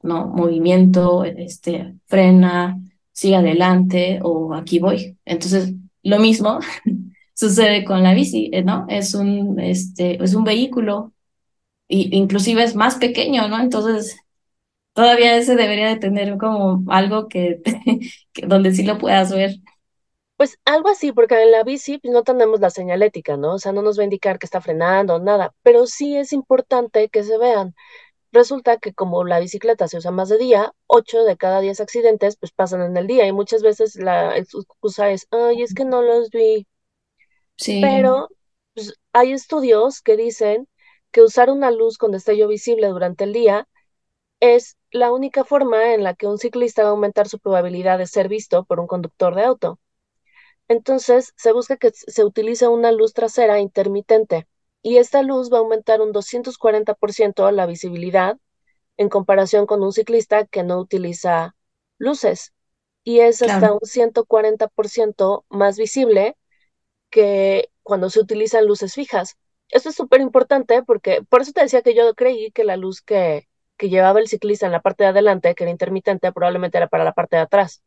¿no? 0.01 0.27
Movimiento, 0.27 1.23
este, 1.25 1.95
frena, 2.05 2.79
sigue 3.11 3.35
adelante 3.37 4.19
o 4.23 4.53
aquí 4.53 4.79
voy. 4.79 5.17
Entonces, 5.25 5.73
lo 6.03 6.19
mismo 6.19 6.59
sucede 7.33 7.83
con 7.85 8.03
la 8.03 8.13
bici, 8.13 8.51
¿no? 8.65 8.85
Es 8.89 9.15
un, 9.15 9.59
este, 9.59 10.23
es 10.23 10.33
un 10.35 10.43
vehículo 10.43 11.13
y 11.93 12.17
inclusive 12.17 12.63
es 12.63 12.75
más 12.75 12.95
pequeño, 12.97 13.47
¿no? 13.47 13.59
Entonces, 13.59 14.17
todavía 14.93 15.37
ese 15.37 15.55
debería 15.55 15.89
de 15.89 15.97
tener 15.97 16.37
como 16.37 16.83
algo 16.91 17.27
que, 17.29 17.61
que 18.33 18.47
donde 18.47 18.73
sí 18.73 18.83
lo 18.83 18.97
puedas 18.99 19.31
ver. 19.33 19.55
Pues 20.37 20.59
algo 20.65 20.89
así, 20.89 21.11
porque 21.11 21.41
en 21.41 21.51
la 21.51 21.63
bici 21.63 21.99
no 22.03 22.23
tenemos 22.23 22.59
la 22.59 22.69
señalética, 22.69 23.37
¿no? 23.37 23.53
O 23.55 23.59
sea, 23.59 23.71
no 23.71 23.81
nos 23.81 23.97
va 23.97 24.01
a 24.01 24.05
indicar 24.05 24.39
que 24.39 24.45
está 24.45 24.61
frenando, 24.61 25.19
nada, 25.19 25.53
pero 25.63 25.85
sí 25.87 26.15
es 26.17 26.33
importante 26.33 27.09
que 27.09 27.23
se 27.23 27.37
vean. 27.37 27.73
Resulta 28.31 28.77
que 28.77 28.93
como 28.93 29.25
la 29.25 29.39
bicicleta 29.39 29.87
se 29.87 29.97
usa 29.99 30.11
más 30.11 30.29
de 30.29 30.37
día, 30.39 30.73
8 30.87 31.23
de 31.25 31.37
cada 31.37 31.61
10 31.61 31.81
accidentes 31.81 32.37
pues 32.37 32.51
pasan 32.53 32.81
en 32.83 32.97
el 32.97 33.07
día 33.07 33.27
y 33.27 33.33
muchas 33.33 33.63
veces 33.63 33.95
la 33.97 34.37
excusa 34.37 35.11
es, 35.11 35.27
ay, 35.31 35.63
es 35.63 35.73
que 35.73 35.85
no 35.85 36.01
los 36.03 36.29
vi. 36.31 36.67
Sí, 37.57 37.81
Pero 37.81 38.29
pues, 38.73 38.93
hay 39.13 39.33
estudios 39.33 40.01
que 40.01 40.17
dicen 40.17 40.67
que 41.13 41.23
usar 41.23 41.51
una 41.51 41.71
luz 41.71 41.99
con 41.99 42.11
destello 42.13 42.49
visible 42.49 42.89
durante 42.89 43.25
el 43.25 43.33
día 43.33 43.69
es 44.41 44.77
la 44.91 45.11
única 45.13 45.43
forma 45.45 45.93
en 45.93 46.03
la 46.03 46.15
que 46.15 46.27
un 46.27 46.37
ciclista 46.39 46.83
va 46.83 46.89
a 46.89 46.91
aumentar 46.93 47.27
su 47.29 47.39
probabilidad 47.39 47.99
de 47.99 48.07
ser 48.07 48.29
visto 48.29 48.65
por 48.65 48.79
un 48.79 48.87
conductor 48.87 49.35
de 49.35 49.43
auto. 49.45 49.79
Entonces, 50.67 51.33
se 51.37 51.51
busca 51.53 51.77
que 51.77 51.91
se 51.93 52.23
utilice 52.23 52.67
una 52.67 52.91
luz 52.91 53.13
trasera 53.13 53.59
intermitente 53.59 54.47
y 54.81 54.97
esta 54.97 55.21
luz 55.21 55.51
va 55.51 55.57
a 55.57 55.61
aumentar 55.61 56.01
un 56.01 56.11
240% 56.11 57.49
la 57.51 57.65
visibilidad 57.65 58.37
en 58.97 59.09
comparación 59.09 59.65
con 59.67 59.83
un 59.83 59.93
ciclista 59.93 60.45
que 60.47 60.63
no 60.63 60.79
utiliza 60.79 61.55
luces 61.99 62.53
y 63.03 63.21
es 63.21 63.41
hasta 63.41 63.73
un 63.73 63.81
140% 63.83 65.45
más 65.49 65.77
visible 65.77 66.37
que 67.09 67.69
cuando 67.83 68.09
se 68.09 68.19
utilizan 68.21 68.67
luces 68.67 68.93
fijas. 68.95 69.37
Esto 69.69 69.89
es 69.89 69.95
súper 69.95 70.21
importante 70.21 70.83
porque 70.83 71.23
por 71.29 71.41
eso 71.41 71.51
te 71.51 71.61
decía 71.61 71.81
que 71.81 71.95
yo 71.95 72.13
creí 72.15 72.51
que 72.51 72.63
la 72.63 72.77
luz 72.77 73.01
que, 73.01 73.47
que 73.77 73.89
llevaba 73.89 74.19
el 74.19 74.27
ciclista 74.27 74.65
en 74.67 74.71
la 74.71 74.81
parte 74.81 75.03
de 75.03 75.09
adelante, 75.09 75.55
que 75.55 75.63
era 75.63 75.71
intermitente, 75.71 76.31
probablemente 76.31 76.77
era 76.77 76.87
para 76.87 77.03
la 77.03 77.13
parte 77.13 77.35
de 77.37 77.41
atrás, 77.43 77.83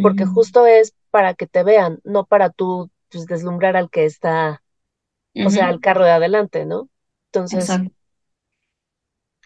porque 0.00 0.24
Ujú, 0.24 0.26
justo 0.26 0.66
es 0.66 0.94
para 1.10 1.34
que 1.34 1.46
te 1.46 1.64
vean, 1.64 2.00
no 2.04 2.26
para 2.26 2.50
tú 2.50 2.90
pues, 3.10 3.26
deslumbrar 3.26 3.76
al 3.76 3.90
que 3.90 4.04
está, 4.06 4.62
o 5.42 5.50
sea, 5.50 5.68
al 5.68 5.80
carro 5.80 6.04
de 6.04 6.12
adelante, 6.12 6.66
¿no? 6.66 6.90
Entonces, 7.32 7.70
exacto. 7.70 7.92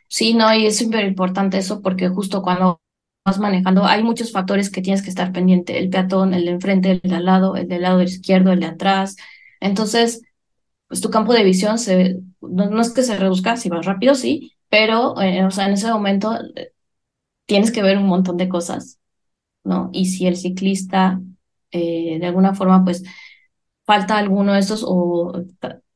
Sí, 0.09 0.35
no, 0.35 0.53
y 0.55 0.67
es 0.67 0.79
súper 0.79 1.05
importante 1.07 1.59
eso 1.59 1.81
porque 1.83 2.09
justo 2.09 2.43
cuando 2.43 2.81
vas 3.25 3.39
manejando 3.39 3.85
hay 3.87 4.03
muchos 4.03 4.33
factores 4.33 4.71
que 4.71 4.83
tienes 4.83 5.03
que 5.03 5.09
estar 5.11 5.33
pendiente, 5.33 5.79
el 5.79 5.89
peatón, 5.91 6.35
el 6.35 6.45
de 6.45 6.51
enfrente, 6.53 6.91
el 6.91 7.01
de 7.01 7.15
al 7.17 7.25
lado, 7.25 7.57
el 7.57 7.69
del 7.69 7.83
lado 7.83 8.03
izquierdo, 8.03 8.53
el 8.53 8.61
de 8.61 8.67
atrás. 8.67 9.17
Entonces, 9.61 10.23
pues 10.93 11.01
tu 11.01 11.09
campo 11.09 11.33
de 11.33 11.43
visión 11.43 11.79
se, 11.79 12.21
no, 12.43 12.79
es 12.83 12.91
que 12.91 13.03
se 13.03 13.17
reduzca, 13.17 13.57
si 13.57 13.71
vas 13.71 13.87
rápido, 13.87 14.15
sí, 14.15 14.53
pero, 14.69 15.19
eh, 15.23 15.43
o 15.43 15.51
sea, 15.51 15.67
en 15.67 15.73
ese 15.73 15.91
momento 15.91 16.39
eh, 16.55 16.75
tienes 17.47 17.73
que 17.73 17.83
ver 17.83 17.97
un 17.97 18.07
montón 18.09 18.37
de 18.37 18.51
cosas, 18.51 19.01
¿no? 19.65 19.89
Y 19.95 20.09
si 20.09 20.27
el 20.27 20.37
ciclista, 20.37 21.19
eh, 21.71 22.19
de 22.21 22.27
alguna 22.27 22.55
forma, 22.55 22.85
pues 22.85 23.03
falta 23.87 24.19
alguno 24.19 24.53
de 24.53 24.59
estos 24.59 24.85
o, 24.87 25.33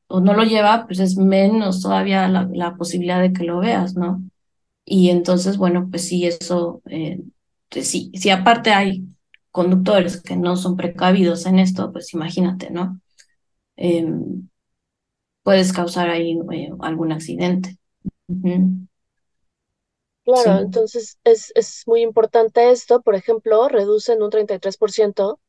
o 0.07 0.19
no 0.19 0.33
lo 0.33 0.43
lleva, 0.43 0.87
pues 0.87 0.99
es 0.99 1.15
menos 1.15 1.83
todavía 1.83 2.27
la, 2.27 2.75
posibilidad 2.75 3.21
de 3.21 3.33
que 3.33 3.43
lo 3.43 3.59
veas, 3.59 3.93
¿no? 3.93 4.23
Y 4.83 5.11
entonces, 5.11 5.57
bueno, 5.57 5.89
pues 5.91 6.07
sí, 6.07 6.25
eso, 6.25 6.81
pues 7.69 7.87
sí, 7.87 8.09
si 8.15 8.31
aparte 8.31 8.71
hay 8.71 9.05
conductores 9.51 10.19
que 10.23 10.35
no 10.35 10.55
son 10.55 10.75
precavidos 10.75 11.45
en 11.45 11.59
esto, 11.59 11.91
pues 11.91 12.15
imagínate, 12.15 12.71
¿no? 12.71 12.99
Em, 13.75 14.49
puedes 15.47 15.71
causar 15.73 16.09
ahí 16.09 16.37
eh, 16.51 16.69
algún 16.81 17.13
accidente. 17.13 17.77
Claro, 20.25 20.59
Sí, 20.59 20.59
entonces 20.59 21.17
es, 21.23 21.51
es 21.55 21.83
muy 21.87 22.01
importante 22.01 22.69
esto, 22.71 23.01
por 23.01 23.15
ejemplo, 23.15 23.67
reduce 23.69 24.11
en 24.13 24.21
un 24.21 24.29
33% 24.29 25.39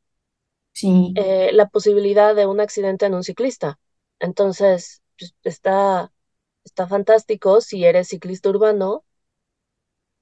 sí, 0.73 1.15
eh, 1.15 1.51
la 1.53 1.69
posibilidad 1.69 2.35
de 2.35 2.47
un 2.47 2.61
accidente 2.61 3.07
en 3.07 3.15
un 3.15 3.25
ciclista. 3.25 3.79
Entonces, 4.21 5.03
pues, 5.19 5.35
está, 5.45 6.13
está 6.65 6.87
fantástico 6.89 7.61
si 7.61 7.85
eres 7.85 8.09
ciclista 8.09 8.51
urbano 8.51 9.05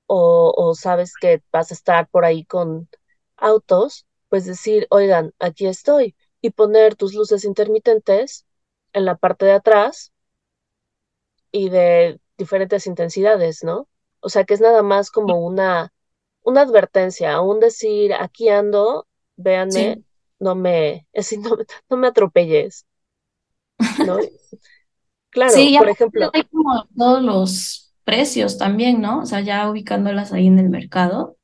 o, 0.07 0.53
o 0.57 0.75
sabes 0.75 1.17
que 1.19 1.43
vas 1.53 1.71
a 1.71 1.75
estar 1.75 2.09
por 2.09 2.25
ahí 2.25 2.45
con 2.45 2.89
autos, 3.37 4.07
pues 4.29 4.47
decir, 4.47 4.87
oigan, 4.91 5.35
aquí 5.39 5.67
estoy, 5.67 6.17
y 6.41 6.51
poner 6.51 6.95
tus 6.97 7.15
luces 7.15 7.45
intermitentes 7.45 8.47
en 8.97 9.07
la 9.07 9.17
parte 9.17 9.47
de 9.47 9.53
atrás 9.55 10.13
y 11.53 11.69
de 11.71 12.21
diferentes 12.39 12.87
intensidades, 12.87 13.65
¿no? 13.65 13.89
O 14.21 14.29
sea, 14.29 14.45
que 14.45 14.55
es 14.55 14.61
nada 14.61 14.83
más 14.83 15.11
como 15.11 15.39
una, 15.47 15.93
una 16.43 16.63
advertencia, 16.63 17.41
un 17.41 17.61
decir, 17.61 18.13
aquí 18.15 18.49
ando, 18.49 19.07
véanme, 19.37 19.97
sí. 19.97 20.05
no 20.39 20.55
me, 20.55 21.07
es 21.13 21.37
no, 21.39 21.57
no 21.91 21.97
me 21.97 22.09
atropelles, 22.09 22.87
¿no? 24.01 24.19
Claro, 25.31 25.65
Sí, 25.65 25.73
ya 25.73 25.81
por 25.81 25.89
ejemplo, 25.89 26.33
hay 26.33 26.43
como 26.45 26.87
todos 26.97 27.23
los 27.23 27.95
precios 28.05 28.59
también, 28.59 29.01
¿no? 29.01 29.21
O 29.21 29.27
sea, 29.27 29.41
ya 29.41 29.71
ubicándolas 29.71 30.33
ahí 30.33 30.47
en 30.47 30.59
el 30.59 30.69
mercado, 30.71 31.37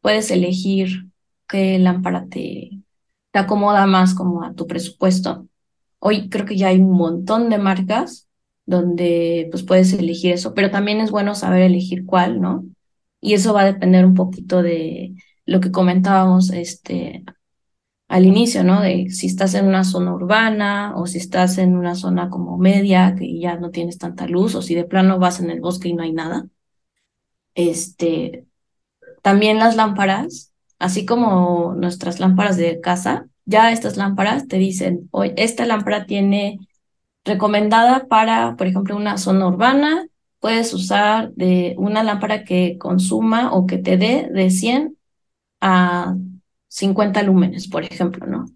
puedes 0.00 0.30
elegir 0.30 1.10
qué 1.48 1.78
lámpara 1.78 2.26
te, 2.28 2.70
te 3.32 3.38
acomoda 3.38 3.86
más 3.86 4.14
como 4.14 4.44
a 4.44 4.54
tu 4.54 4.66
presupuesto. 4.66 5.48
Hoy 6.06 6.28
creo 6.28 6.44
que 6.44 6.56
ya 6.58 6.68
hay 6.68 6.80
un 6.80 6.90
montón 6.90 7.48
de 7.48 7.56
marcas 7.56 8.28
donde 8.66 9.48
pues 9.50 9.62
puedes 9.62 9.90
elegir 9.94 10.32
eso, 10.34 10.52
pero 10.52 10.70
también 10.70 11.00
es 11.00 11.10
bueno 11.10 11.34
saber 11.34 11.62
elegir 11.62 12.04
cuál, 12.04 12.42
¿no? 12.42 12.66
Y 13.22 13.32
eso 13.32 13.54
va 13.54 13.62
a 13.62 13.64
depender 13.72 14.04
un 14.04 14.12
poquito 14.14 14.62
de 14.62 15.14
lo 15.46 15.60
que 15.60 15.70
comentábamos 15.72 16.50
este 16.50 17.24
al 18.08 18.26
inicio, 18.26 18.64
¿no? 18.64 18.82
De 18.82 19.08
si 19.10 19.28
estás 19.28 19.54
en 19.54 19.66
una 19.66 19.84
zona 19.84 20.14
urbana 20.14 20.92
o 20.96 21.06
si 21.06 21.16
estás 21.18 21.56
en 21.58 21.74
una 21.74 21.94
zona 21.94 22.28
como 22.28 22.58
media 22.58 23.14
que 23.18 23.38
ya 23.38 23.56
no 23.56 23.70
tienes 23.70 23.96
tanta 23.96 24.26
luz 24.26 24.54
o 24.54 24.60
si 24.62 24.74
de 24.74 24.84
plano 24.84 25.18
vas 25.18 25.40
en 25.40 25.50
el 25.50 25.60
bosque 25.62 25.88
y 25.88 25.94
no 25.94 26.02
hay 26.02 26.12
nada. 26.12 26.46
Este, 27.54 28.46
también 29.22 29.58
las 29.58 29.76
lámparas, 29.76 30.52
así 30.78 31.06
como 31.06 31.74
nuestras 31.76 32.20
lámparas 32.20 32.58
de 32.58 32.80
casa, 32.80 33.28
ya 33.46 33.72
estas 33.72 33.96
lámparas 33.96 34.48
te 34.48 34.58
dicen, 34.58 35.08
hoy 35.12 35.32
esta 35.36 35.66
lámpara 35.66 36.06
tiene 36.06 36.58
recomendada 37.24 38.06
para, 38.06 38.56
por 38.56 38.66
ejemplo, 38.66 38.96
una 38.96 39.18
zona 39.18 39.48
urbana, 39.48 40.06
puedes 40.40 40.74
usar 40.74 41.32
de 41.34 41.74
una 41.78 42.02
lámpara 42.02 42.44
que 42.44 42.76
consuma 42.78 43.52
o 43.52 43.66
que 43.66 43.78
te 43.78 43.96
dé 43.96 44.28
de 44.32 44.50
100 44.50 44.96
a 45.60 46.16
50 46.68 47.22
lúmenes, 47.22 47.68
por 47.68 47.84
ejemplo, 47.84 48.26
¿no? 48.26 48.46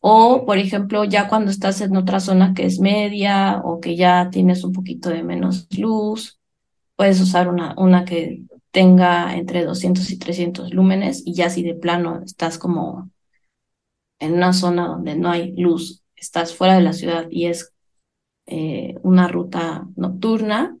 O, 0.00 0.44
por 0.46 0.58
ejemplo, 0.58 1.04
ya 1.04 1.28
cuando 1.28 1.50
estás 1.50 1.80
en 1.80 1.96
otra 1.96 2.18
zona 2.20 2.54
que 2.54 2.66
es 2.66 2.80
media 2.80 3.60
o 3.64 3.80
que 3.80 3.96
ya 3.96 4.30
tienes 4.30 4.64
un 4.64 4.72
poquito 4.72 5.10
de 5.10 5.22
menos 5.22 5.68
luz, 5.78 6.40
puedes 6.96 7.20
usar 7.20 7.48
una, 7.48 7.74
una 7.78 8.04
que 8.04 8.42
tenga 8.72 9.36
entre 9.36 9.64
200 9.64 10.10
y 10.10 10.18
300 10.18 10.74
lúmenes 10.74 11.22
y 11.24 11.34
ya 11.34 11.50
si 11.50 11.62
de 11.62 11.74
plano 11.74 12.20
estás 12.24 12.58
como 12.58 13.10
en 14.22 14.34
una 14.34 14.52
zona 14.52 14.86
donde 14.86 15.16
no 15.16 15.30
hay 15.30 15.52
luz, 15.56 16.02
estás 16.14 16.54
fuera 16.54 16.76
de 16.76 16.82
la 16.82 16.92
ciudad 16.92 17.26
y 17.30 17.46
es 17.46 17.72
eh, 18.46 18.94
una 19.02 19.28
ruta 19.28 19.86
nocturna, 19.96 20.76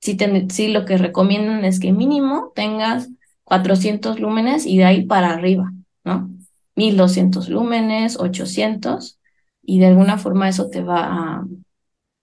sí, 0.00 0.16
sí 0.50 0.68
lo 0.68 0.84
que 0.84 0.98
recomiendan 0.98 1.64
es 1.64 1.80
que 1.80 1.92
mínimo 1.92 2.52
tengas 2.54 3.08
400 3.44 4.20
lúmenes 4.20 4.66
y 4.66 4.78
de 4.78 4.84
ahí 4.84 5.06
para 5.06 5.30
arriba, 5.30 5.72
¿no? 6.04 6.30
1200 6.76 7.48
lúmenes, 7.48 8.18
800, 8.18 9.18
y 9.62 9.78
de 9.78 9.86
alguna 9.86 10.18
forma 10.18 10.48
eso 10.48 10.68
te 10.68 10.82
va 10.82 11.04
a, 11.04 11.46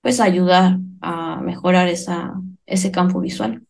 pues, 0.02 0.20
ayudar 0.20 0.78
a 1.02 1.42
mejorar 1.42 1.88
esa, 1.88 2.34
ese 2.66 2.92
campo 2.92 3.20
visual. 3.20 3.64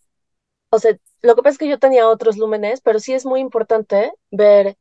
o 0.69 0.80
sea, 0.80 0.97
lo 1.21 1.36
que 1.36 1.43
pasa 1.43 1.54
es 1.54 1.58
que 1.58 1.69
yo 1.69 1.80
tenía 1.80 2.08
otros 2.08 2.38
lúmenes, 2.38 2.82
pero 2.82 2.99
sí 2.99 3.13
es 3.13 3.25
muy 3.25 3.39
importante 3.39 4.12
ver, 4.32 4.75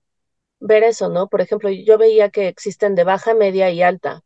ver 0.61 0.85
eso, 0.85 1.09
¿no? 1.09 1.29
Por 1.29 1.41
ejemplo, 1.41 1.71
yo 1.71 1.99
veía 1.99 2.31
que 2.31 2.49
existen 2.49 2.95
de 2.95 3.05
baja, 3.05 3.35
media 3.35 3.71
y 3.71 3.83
alta. 3.83 4.23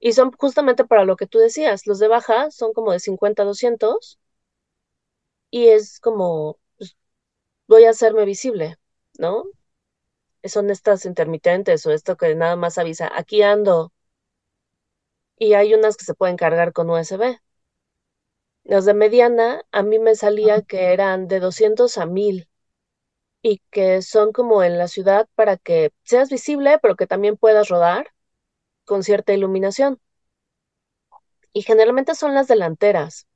Y 0.00 0.12
son 0.14 0.32
justamente 0.32 0.84
para 0.86 1.04
lo 1.04 1.16
que 1.16 1.26
tú 1.28 1.38
decías. 1.38 1.86
Los 1.86 1.98
de 2.00 2.08
baja 2.08 2.50
son 2.50 2.72
como 2.74 2.92
de 2.92 3.00
50 3.00 3.42
a 3.44 3.46
200 3.46 4.18
y 5.50 5.68
es 5.68 6.00
como, 6.00 6.58
pues, 6.78 6.96
voy 7.68 7.84
a 7.86 7.90
hacerme 7.92 8.24
visible, 8.26 8.78
¿no? 9.18 9.44
Son 10.44 10.68
estas 10.70 11.04
intermitentes 11.04 11.86
o 11.86 11.92
esto 11.92 12.16
que 12.16 12.34
nada 12.34 12.56
más 12.56 12.76
avisa, 12.76 13.08
aquí 13.14 13.42
ando. 13.42 13.92
Y 15.38 15.54
hay 15.54 15.72
unas 15.74 15.96
que 15.96 16.04
se 16.04 16.14
pueden 16.14 16.36
cargar 16.36 16.72
con 16.74 16.90
USB. 16.90 17.40
Los 18.62 18.84
de 18.84 18.94
mediana, 18.94 19.62
a 19.72 19.82
mí 19.82 19.98
me 19.98 20.14
salía 20.14 20.62
que 20.62 20.92
eran 20.92 21.26
de 21.26 21.40
200 21.40 21.98
a 21.98 22.06
1000 22.06 22.48
y 23.42 23.60
que 23.70 24.02
son 24.02 24.32
como 24.32 24.62
en 24.64 24.78
la 24.78 24.88
ciudad 24.88 25.28
para 25.34 25.56
que 25.56 25.92
seas 26.04 26.30
visible, 26.30 26.78
pero 26.82 26.96
que 26.96 27.06
también 27.06 27.36
puedas 27.36 27.68
rodar 27.68 28.08
con 28.86 29.02
cierta 29.04 29.34
iluminación. 29.34 30.00
Y 31.52 31.62
generalmente 31.62 32.14
son 32.14 32.34
las 32.34 32.48
delanteras 32.48 33.26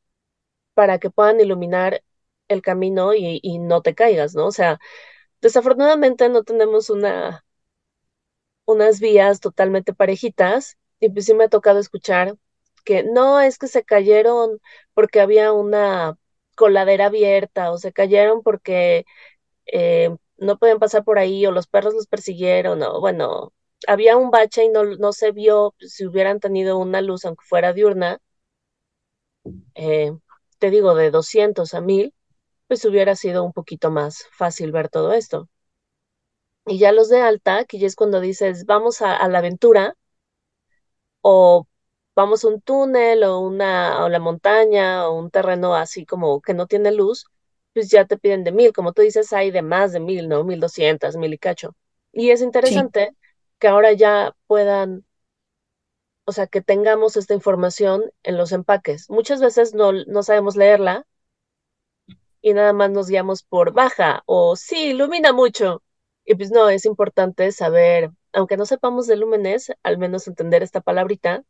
para 0.75 0.99
que 1.01 1.11
puedan 1.11 1.41
iluminar 1.41 2.03
el 2.49 2.63
camino 2.63 3.15
y, 3.15 3.41
y 3.43 3.59
no 3.61 3.83
te 3.83 3.95
caigas, 3.97 4.35
¿no? 4.37 4.47
O 4.49 4.53
sea, 4.53 4.81
desafortunadamente 5.43 6.29
no 6.31 6.45
tenemos 6.45 6.91
una, 6.91 7.45
unas 8.65 9.01
vías 9.01 9.41
totalmente 9.41 9.95
parejitas 9.95 10.79
y 11.01 11.09
pues 11.11 11.27
sí 11.27 11.35
me 11.35 11.45
ha 11.45 11.49
tocado 11.49 11.79
escuchar 11.79 12.37
que 12.85 13.05
no 13.05 13.41
es 13.41 13.59
que 13.59 13.69
se 13.69 13.85
cayeron 13.85 14.59
porque 14.95 15.21
había 15.21 15.53
una 15.53 16.17
coladera 16.57 17.07
abierta 17.07 17.71
o 17.73 17.79
se 17.79 17.93
cayeron 17.93 18.43
porque 18.43 19.05
eh, 19.67 20.17
no 20.39 20.59
pueden 20.59 20.79
pasar 20.79 21.05
por 21.05 21.19
ahí 21.19 21.47
o 21.47 21.53
los 21.53 21.67
perros 21.67 21.95
los 21.95 22.07
persiguieron 22.07 22.83
o 22.83 23.01
bueno, 23.01 23.53
había 23.87 24.17
un 24.17 24.31
bache 24.31 24.65
y 24.65 24.69
no, 24.71 24.85
no 24.85 25.13
se 25.13 25.33
vio 25.33 25.75
si 25.81 26.07
hubieran 26.07 26.41
tenido 26.41 26.79
una 26.79 27.01
luz 27.03 27.25
aunque 27.25 27.45
fuera 27.47 27.73
diurna, 27.73 28.19
eh, 29.75 30.13
te 30.59 30.71
digo 30.71 30.95
de 30.95 31.11
200 31.11 31.75
a 31.75 31.81
1000, 31.81 32.15
pues 32.69 32.85
hubiera 32.85 33.17
sido 33.17 33.45
un 33.45 33.53
poquito 33.53 33.91
más 33.91 34.27
fácil 34.37 34.73
ver 34.73 34.89
todo 34.89 35.13
esto. 35.13 35.49
Y 36.67 36.81
ya 36.81 36.91
los 36.91 37.09
de 37.09 37.21
alta, 37.21 37.65
que 37.67 37.79
ya 37.79 37.87
es 37.87 37.95
cuando 37.95 38.19
dices, 38.21 38.67
vamos 38.67 39.01
a, 39.01 39.17
a 39.17 39.29
la 39.29 39.39
aventura, 39.39 39.95
o 41.23 41.67
vamos 42.17 42.45
a 42.45 42.49
un 42.49 42.61
túnel, 42.61 43.25
o 43.25 43.41
una, 43.41 44.05
o 44.05 44.09
la 44.09 44.19
montaña, 44.21 45.09
o 45.09 45.19
un 45.19 45.31
terreno 45.31 45.75
así 45.75 46.05
como 46.07 46.41
que 46.41 46.55
no 46.55 46.67
tiene 46.67 46.93
luz, 46.93 47.27
pues 47.75 47.91
ya 47.91 48.07
te 48.07 48.19
piden 48.19 48.45
de 48.45 48.53
mil. 48.53 48.73
Como 48.73 48.93
tú 48.93 49.03
dices, 49.03 49.33
hay 49.33 49.51
de 49.51 49.63
más 49.63 49.93
de 49.93 50.01
mil, 50.01 50.29
¿no? 50.29 50.45
Mil 50.45 50.61
doscientas, 50.61 51.17
mil 51.17 51.33
y 51.35 51.39
cacho. 51.39 51.75
Y 52.13 52.31
es 52.31 52.43
interesante 52.43 53.17
que 53.59 53.69
ahora 53.69 53.93
ya 53.93 54.35
puedan, 54.47 55.05
o 56.25 56.33
sea, 56.33 56.47
que 56.49 56.61
tengamos 56.61 57.17
esta 57.17 57.35
información 57.35 58.03
en 58.25 58.37
los 58.37 58.51
empaques. 58.53 59.09
Muchas 59.11 59.41
veces 59.41 59.73
no, 59.75 59.93
no 59.93 60.23
sabemos 60.25 60.57
leerla 60.57 61.07
y 62.41 62.53
nada 62.55 62.73
más 62.73 62.91
nos 62.91 63.09
guiamos 63.09 63.43
por 63.43 63.73
baja 63.73 64.23
o 64.27 64.57
sí, 64.57 64.91
ilumina 64.91 65.33
mucho. 65.33 65.83
Y 66.25 66.35
pues 66.35 66.51
no, 66.51 66.69
es 66.69 66.85
importante 66.87 67.51
saber, 67.53 68.11
aunque 68.33 68.57
no 68.57 68.67
sepamos 68.67 69.07
de 69.07 69.17
lúmenes, 69.17 69.73
al 69.83 69.99
menos 69.99 70.29
entender 70.29 70.63
esta 70.63 70.81
palabrita 70.81 71.45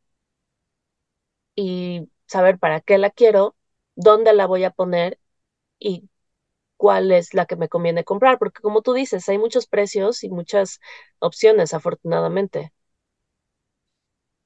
y 1.55 2.09
saber 2.27 2.59
para 2.59 2.81
qué 2.81 2.99
la 2.99 3.11
quiero, 3.11 3.57
dónde 3.95 4.33
la 4.33 4.47
voy 4.47 4.65
a 4.65 4.71
poner 4.71 5.19
y 5.81 6.09
cuál 6.83 7.13
es 7.13 7.33
la 7.35 7.47
que 7.47 7.55
me 7.57 7.69
conviene 7.69 8.03
comprar, 8.05 8.39
porque 8.41 8.61
como 8.61 8.83
tú 8.83 8.93
dices, 8.95 9.29
hay 9.29 9.39
muchos 9.39 9.69
precios 9.69 10.25
y 10.25 10.31
muchas 10.31 10.81
opciones, 11.21 11.75
afortunadamente. 11.75 12.73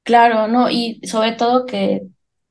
Claro, 0.05 0.47
no, 0.49 0.71
y 0.71 1.01
sobre 1.07 1.33
todo 1.33 1.67
que 1.67 2.03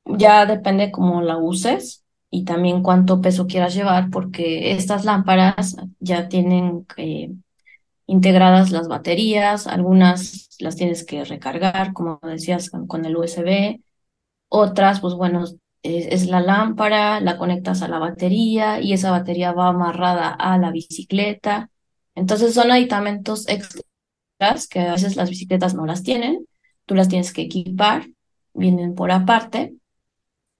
ya 0.05 0.45
depende 0.45 0.91
cómo 0.91 1.21
la 1.21 1.37
uses 1.37 2.03
y 2.29 2.43
también 2.43 2.83
cuánto 2.83 3.21
peso 3.21 3.47
quieras 3.47 3.73
llevar, 3.73 4.09
porque 4.09 4.71
estas 4.73 5.05
lámparas 5.05 5.77
ya 5.99 6.27
tienen 6.27 6.85
eh, 6.97 7.31
integradas 8.07 8.71
las 8.71 8.87
baterías, 8.89 9.67
algunas 9.67 10.49
las 10.59 10.75
tienes 10.77 11.05
que 11.05 11.25
recargar, 11.25 11.93
como 11.93 12.19
decías, 12.23 12.71
con 12.71 13.05
el 13.05 13.17
USB, 13.17 13.81
otras, 14.49 15.01
pues 15.01 15.15
bueno, 15.15 15.45
es, 15.85 16.27
la 16.27 16.41
lámpara, 16.41 17.19
la 17.21 17.37
conectas 17.37 17.81
a 17.81 17.87
la 17.87 17.99
batería 17.99 18.81
y 18.81 18.93
esa 18.93 19.11
batería 19.11 19.51
va 19.51 19.69
amarrada 19.69 20.29
a 20.29 20.57
la 20.57 20.71
bicicleta. 20.71 21.69
Entonces 22.15 22.53
son 22.53 22.71
aditamentos 22.71 23.47
extras 23.47 24.67
que 24.69 24.79
a 24.79 24.93
veces 24.93 25.15
las 25.15 25.29
bicicletas 25.29 25.75
no 25.75 25.85
las 25.85 26.03
tienen, 26.03 26.45
tú 26.85 26.95
las 26.95 27.07
tienes 27.07 27.33
que 27.33 27.43
equipar, 27.43 28.07
vienen 28.53 28.95
por 28.95 29.11
aparte 29.11 29.75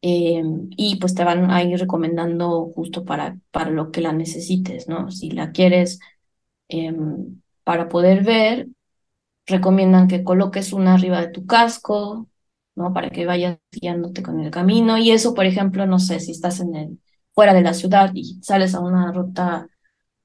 em, 0.02 0.70
y 0.78 0.98
pues 0.98 1.16
te 1.16 1.24
van 1.24 1.50
a 1.52 1.64
ir 1.64 1.80
recomendando 1.80 2.72
justo 2.76 3.06
para, 3.06 3.38
para 3.52 3.72
lo 3.72 3.92
que 3.92 4.02
la 4.02 4.14
necesites, 4.14 4.88
¿no? 4.88 5.12
Si 5.12 5.32
la 5.32 5.52
quieres 5.52 6.00
em, 6.68 7.42
para 7.64 7.90
poder 7.90 8.24
ver, 8.24 8.68
recomiendan 9.48 10.08
que 10.08 10.24
coloques 10.24 10.74
una 10.74 10.96
arriba 10.96 11.22
de 11.22 11.30
tu 11.30 11.46
casco, 11.46 12.28
¿no? 12.76 12.94
Para 12.94 13.10
que 13.10 13.26
vayas 13.26 13.58
guiándote 13.72 14.24
con 14.24 14.40
el 14.40 14.52
camino. 14.52 14.98
Y 14.98 15.12
eso, 15.12 15.34
por 15.34 15.46
ejemplo, 15.46 15.86
no 15.86 16.00
sé, 16.00 16.20
si 16.20 16.32
estás 16.32 16.60
en 16.60 16.76
el, 16.76 17.00
fuera 17.34 17.54
de 17.54 17.62
la 17.62 17.74
ciudad 17.74 18.12
y 18.14 18.40
sales 18.44 18.76
a 18.76 18.80
una 18.82 19.12
ruta 19.12 19.68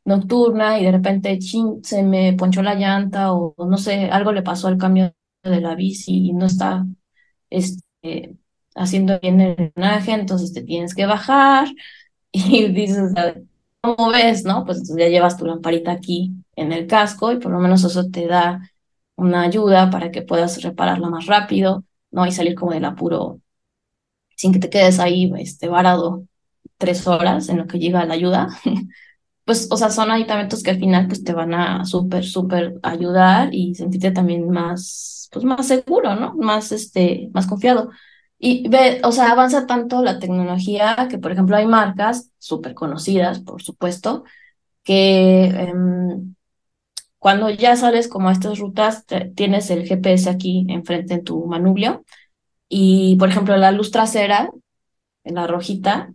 nocturna 0.04 0.78
y 0.80 0.84
de 0.84 0.92
repente 0.92 1.38
se 1.82 2.02
me 2.02 2.32
ponchó 2.34 2.62
la 2.62 2.74
llanta 2.74 3.32
o, 3.34 3.54
no 3.66 3.78
sé, 3.78 4.10
algo 4.10 4.32
le 4.32 4.42
pasó 4.42 4.68
al 4.68 4.78
cambio 4.78 5.14
de 5.42 5.60
la 5.60 5.74
bici 5.74 6.28
y 6.28 6.32
no 6.32 6.46
está 6.46 6.86
este, 7.50 8.36
haciendo 8.74 9.18
bien 9.20 9.40
el 9.40 9.56
drenaje, 9.56 10.12
entonces 10.12 10.52
te 10.52 10.62
tienes 10.62 10.94
que 10.94 11.06
bajar 11.06 11.68
y 12.32 12.68
dices, 12.68 13.12
¿cómo 13.80 14.10
ves? 14.10 14.44
¿No? 14.44 14.64
Pues 14.64 14.82
ya 14.96 15.08
llevas 15.08 15.36
tu 15.36 15.46
lamparita 15.46 15.92
aquí 15.92 16.32
en 16.56 16.72
el 16.72 16.86
casco 16.86 17.32
y 17.32 17.38
por 17.38 17.52
lo 17.52 17.58
menos 17.60 17.84
eso 17.84 18.08
te 18.10 18.26
da 18.26 18.60
una 19.16 19.42
ayuda 19.42 19.90
para 19.90 20.10
que 20.10 20.22
puedas 20.22 20.62
repararla 20.62 21.08
más 21.10 21.26
rápido. 21.26 21.84
¿No? 22.10 22.26
Y 22.26 22.32
salir 22.32 22.54
como 22.54 22.72
del 22.72 22.84
apuro 22.84 23.40
sin 24.36 24.52
que 24.52 24.58
te 24.58 24.70
quedes 24.70 24.98
ahí 25.00 25.30
este, 25.38 25.68
varado 25.68 26.24
tres 26.78 27.06
horas 27.06 27.48
en 27.50 27.58
lo 27.58 27.66
que 27.66 27.78
llega 27.78 28.04
la 28.06 28.14
ayuda. 28.14 28.48
pues, 29.44 29.68
o 29.70 29.76
sea, 29.76 29.90
son 29.90 30.10
aditamentos 30.10 30.62
que 30.62 30.70
al 30.70 30.78
final 30.80 31.08
pues 31.08 31.24
te 31.24 31.32
van 31.32 31.54
a 31.54 31.84
súper, 31.84 32.24
súper 32.24 32.74
ayudar 32.82 33.54
y 33.54 33.74
sentirte 33.74 34.12
también 34.12 34.48
más, 34.50 35.28
pues 35.32 35.44
más 35.44 35.66
seguro, 35.66 36.14
¿no? 36.16 36.34
Más, 36.36 36.72
este, 36.72 37.30
más 37.34 37.46
confiado. 37.46 37.90
Y 38.38 38.68
ve, 38.68 39.00
o 39.04 39.12
sea, 39.12 39.32
avanza 39.32 39.66
tanto 39.66 40.02
la 40.02 40.18
tecnología 40.18 41.08
que, 41.10 41.18
por 41.18 41.32
ejemplo, 41.32 41.56
hay 41.56 41.66
marcas 41.66 42.30
súper 42.38 42.74
conocidas, 42.74 43.40
por 43.40 43.62
supuesto, 43.62 44.24
que 44.84 45.44
em, 45.46 46.34
cuando 47.20 47.50
ya 47.50 47.76
sales 47.76 48.08
como 48.08 48.30
a 48.30 48.32
estas 48.32 48.58
rutas, 48.58 49.04
tienes 49.36 49.70
el 49.70 49.86
GPS 49.86 50.28
aquí 50.28 50.66
enfrente 50.70 51.14
en 51.14 51.24
tu 51.24 51.46
manubrio 51.46 52.04
y, 52.68 53.16
por 53.16 53.28
ejemplo, 53.28 53.56
la 53.58 53.72
luz 53.72 53.90
trasera, 53.90 54.50
en 55.24 55.34
la 55.34 55.46
rojita, 55.46 56.14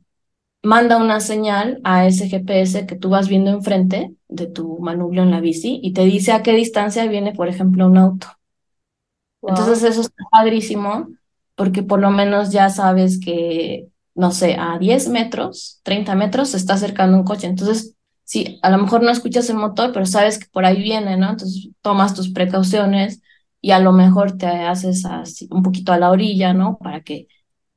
manda 0.64 0.98
una 0.98 1.20
señal 1.20 1.80
a 1.84 2.08
ese 2.08 2.28
GPS 2.28 2.88
que 2.88 2.96
tú 2.96 3.10
vas 3.10 3.30
viendo 3.30 3.52
enfrente 3.52 4.16
de 4.28 4.48
tu 4.48 4.80
manubrio 4.80 5.22
en 5.22 5.32
la 5.32 5.42
bici 5.42 5.80
y 5.84 5.94
te 5.94 6.06
dice 6.06 6.32
a 6.32 6.42
qué 6.42 6.54
distancia 6.54 7.06
viene, 7.08 7.34
por 7.34 7.50
ejemplo, 7.50 7.86
un 7.86 7.98
auto. 7.98 8.28
Entonces 9.44 9.84
eso 9.84 10.02
está 10.02 10.24
padrísimo 10.32 11.08
porque 11.56 11.84
por 11.84 12.00
lo 12.00 12.10
menos 12.10 12.52
ya 12.52 12.70
sabes 12.70 13.20
que, 13.20 13.88
no 14.16 14.32
sé, 14.32 14.56
a 14.60 14.80
10 14.80 15.08
metros, 15.10 15.80
30 15.84 16.16
metros 16.16 16.50
se 16.50 16.58
está 16.58 16.74
acercando 16.74 17.18
un 17.18 17.24
coche. 17.24 17.48
Entonces 17.48 17.96
sí, 18.26 18.60
a 18.62 18.70
lo 18.70 18.80
mejor 18.80 19.04
no 19.04 19.12
escuchas 19.12 19.50
el 19.50 19.58
motor, 19.58 19.94
pero 19.94 20.06
sabes 20.06 20.40
que 20.40 20.48
por 20.52 20.66
ahí 20.66 20.82
viene, 20.82 21.18
¿no? 21.18 21.30
Entonces 21.32 21.70
tomas 21.82 22.14
tus 22.14 22.30
precauciones 22.32 23.22
y 23.62 23.72
a 23.72 23.80
lo 23.80 23.94
mejor 23.94 24.38
te 24.38 24.48
haces 24.48 25.06
así 25.06 25.48
un 25.52 25.64
poquito 25.64 25.94
a 25.94 26.00
la 26.00 26.12
orilla, 26.12 26.54
¿no? 26.54 26.78
Para 26.80 27.02
que, 27.02 27.28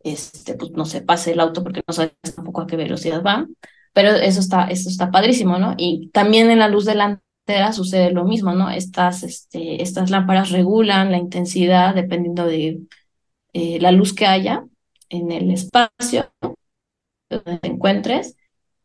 este, 0.01 0.55
pues 0.55 0.73
no 0.73 0.85
se 0.87 1.03
pase 1.03 1.33
el 1.33 1.41
auto 1.41 1.63
porque 1.63 1.83
no 1.87 1.95
sabes 1.95 2.13
tampoco 2.35 2.63
a 2.63 2.67
qué 2.67 2.77
velocidad 2.77 3.23
va. 3.23 3.47
Pero 3.93 4.11
eso 4.11 4.41
está, 4.41 4.67
eso 4.69 4.89
está 4.89 5.11
padrísimo, 5.11 5.59
¿no? 5.59 5.75
Y 5.79 6.11
también 6.13 6.51
en 6.51 6.61
la 6.61 6.69
luz 6.69 6.85
delantera 6.85 7.73
sucede 7.73 8.13
lo 8.13 8.25
mismo, 8.25 8.53
¿no? 8.55 8.71
Estas, 8.71 9.23
este, 9.23 9.83
estas 9.83 10.11
lámparas 10.11 10.51
regulan 10.51 11.11
la 11.13 11.19
intensidad 11.19 11.95
dependiendo 11.95 12.47
de 12.47 12.81
eh, 13.55 13.79
la 13.81 13.93
luz 13.93 14.15
que 14.15 14.27
haya 14.27 14.65
en 15.09 15.33
el 15.33 15.51
espacio 15.51 16.31
donde 17.31 17.59
te 17.59 17.69
encuentres 17.69 18.37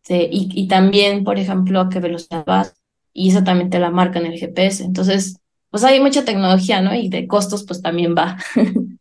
y, 0.09 0.67
también, 0.67 1.23
por 1.23 1.39
ejemplo, 1.39 1.79
a 1.79 1.89
qué 1.89 1.99
velocidad 1.99 2.43
vas, 2.45 2.75
y 3.13 3.29
eso 3.29 3.43
también 3.43 3.69
te 3.69 3.79
la 3.79 3.91
marca 3.91 4.19
en 4.19 4.25
el 4.27 4.39
GPS. 4.39 4.83
Entonces, 4.83 5.39
pues 5.69 5.83
hay 5.83 5.99
mucha 5.99 6.25
tecnología, 6.25 6.81
¿no? 6.81 6.93
Y 6.93 7.09
de 7.09 7.27
costos, 7.27 7.65
pues 7.65 7.81
también 7.81 8.15
va. 8.15 8.37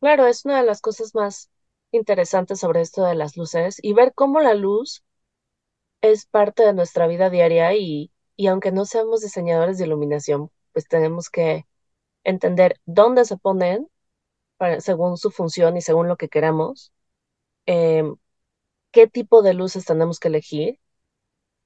Claro, 0.00 0.26
es 0.26 0.44
una 0.44 0.58
de 0.60 0.66
las 0.66 0.80
cosas 0.80 1.14
más 1.14 1.50
interesantes 1.92 2.60
sobre 2.60 2.80
esto 2.80 3.04
de 3.04 3.14
las 3.14 3.36
luces 3.36 3.78
y 3.82 3.92
ver 3.92 4.12
cómo 4.14 4.40
la 4.40 4.54
luz 4.54 5.02
es 6.00 6.26
parte 6.26 6.64
de 6.64 6.72
nuestra 6.74 7.06
vida 7.06 7.30
diaria 7.30 7.74
y, 7.74 8.10
y 8.36 8.46
aunque 8.46 8.72
no 8.72 8.84
seamos 8.84 9.20
diseñadores 9.22 9.78
de 9.78 9.86
iluminación, 9.86 10.50
pues 10.72 10.86
tenemos 10.88 11.30
que 11.30 11.66
entender 12.24 12.80
dónde 12.86 13.24
se 13.24 13.36
ponen 13.38 13.88
según 14.80 15.16
su 15.16 15.30
función 15.30 15.76
y 15.76 15.82
según 15.82 16.08
lo 16.08 16.16
que 16.16 16.28
queramos. 16.28 16.92
Em, 17.66 18.16
qué 18.92 19.06
tipo 19.06 19.42
de 19.42 19.54
luces 19.54 19.84
tenemos 19.84 20.18
que 20.20 20.28
elegir 20.28 20.80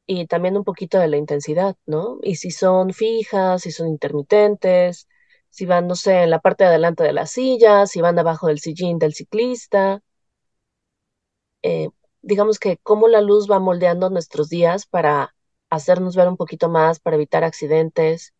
y 0.06 0.26
también 0.26 0.56
un 0.56 0.64
poquito 0.64 0.98
de 0.98 1.08
la 1.08 1.16
intensidad, 1.16 1.76
¿no? 1.87 2.18
Y 2.22 2.37
si 2.37 2.50
son 2.50 2.92
fijas, 2.92 3.62
si 3.62 3.72
son 3.72 3.88
intermitentes, 3.88 5.08
si 5.50 5.66
van, 5.66 5.87
no 5.88 5.94
sé, 5.96 6.24
en 6.24 6.30
la 6.30 6.40
parte 6.40 6.64
de 6.64 6.70
adelante 6.70 7.04
de 7.04 7.12
la 7.12 7.26
silla, 7.26 7.87
si 7.87 8.00
van 8.00 8.18
abajo 8.18 8.48
del 8.48 8.60
sillín 8.60 8.98
del 8.98 9.14
ciclista. 9.14 10.02
Eh, 11.62 11.88
digamos 12.22 12.58
que 12.58 12.78
cómo 12.82 13.08
la 13.08 13.20
luz 13.20 13.50
va 13.50 13.58
moldeando 13.58 14.10
nuestros 14.10 14.48
días 14.48 14.87
para 14.87 15.34
hacernos 15.70 16.16
ver 16.16 16.28
un 16.28 16.37
poquito 16.37 16.68
más, 16.68 17.00
para 17.00 17.16
evitar 17.16 17.44
accidentes. 17.44 18.34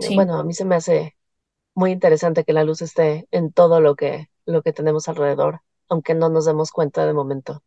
Eh, 0.00 0.14
bueno, 0.14 0.38
a 0.38 0.44
mí 0.44 0.54
se 0.54 0.64
me 0.64 0.74
hace 0.76 1.16
muy 1.74 1.92
interesante 1.92 2.44
que 2.44 2.52
la 2.52 2.64
luz 2.64 2.82
esté 2.82 3.28
en 3.30 3.52
todo 3.52 3.80
lo 3.80 3.96
que, 3.96 4.30
lo 4.46 4.62
que 4.62 4.72
tenemos 4.72 5.08
alrededor 5.08 5.60
aunque 5.88 6.14
no 6.14 6.28
nos 6.28 6.46
demos 6.46 6.70
cuenta 6.72 7.06
de 7.06 7.12
momento. 7.12 7.62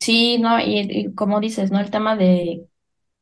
Sí, 0.00 0.38
no, 0.38 0.58
y, 0.60 1.14
como 1.14 1.38
dices, 1.40 1.70
¿no? 1.70 1.78
El 1.80 1.90
tema 1.90 2.16
de 2.16 2.66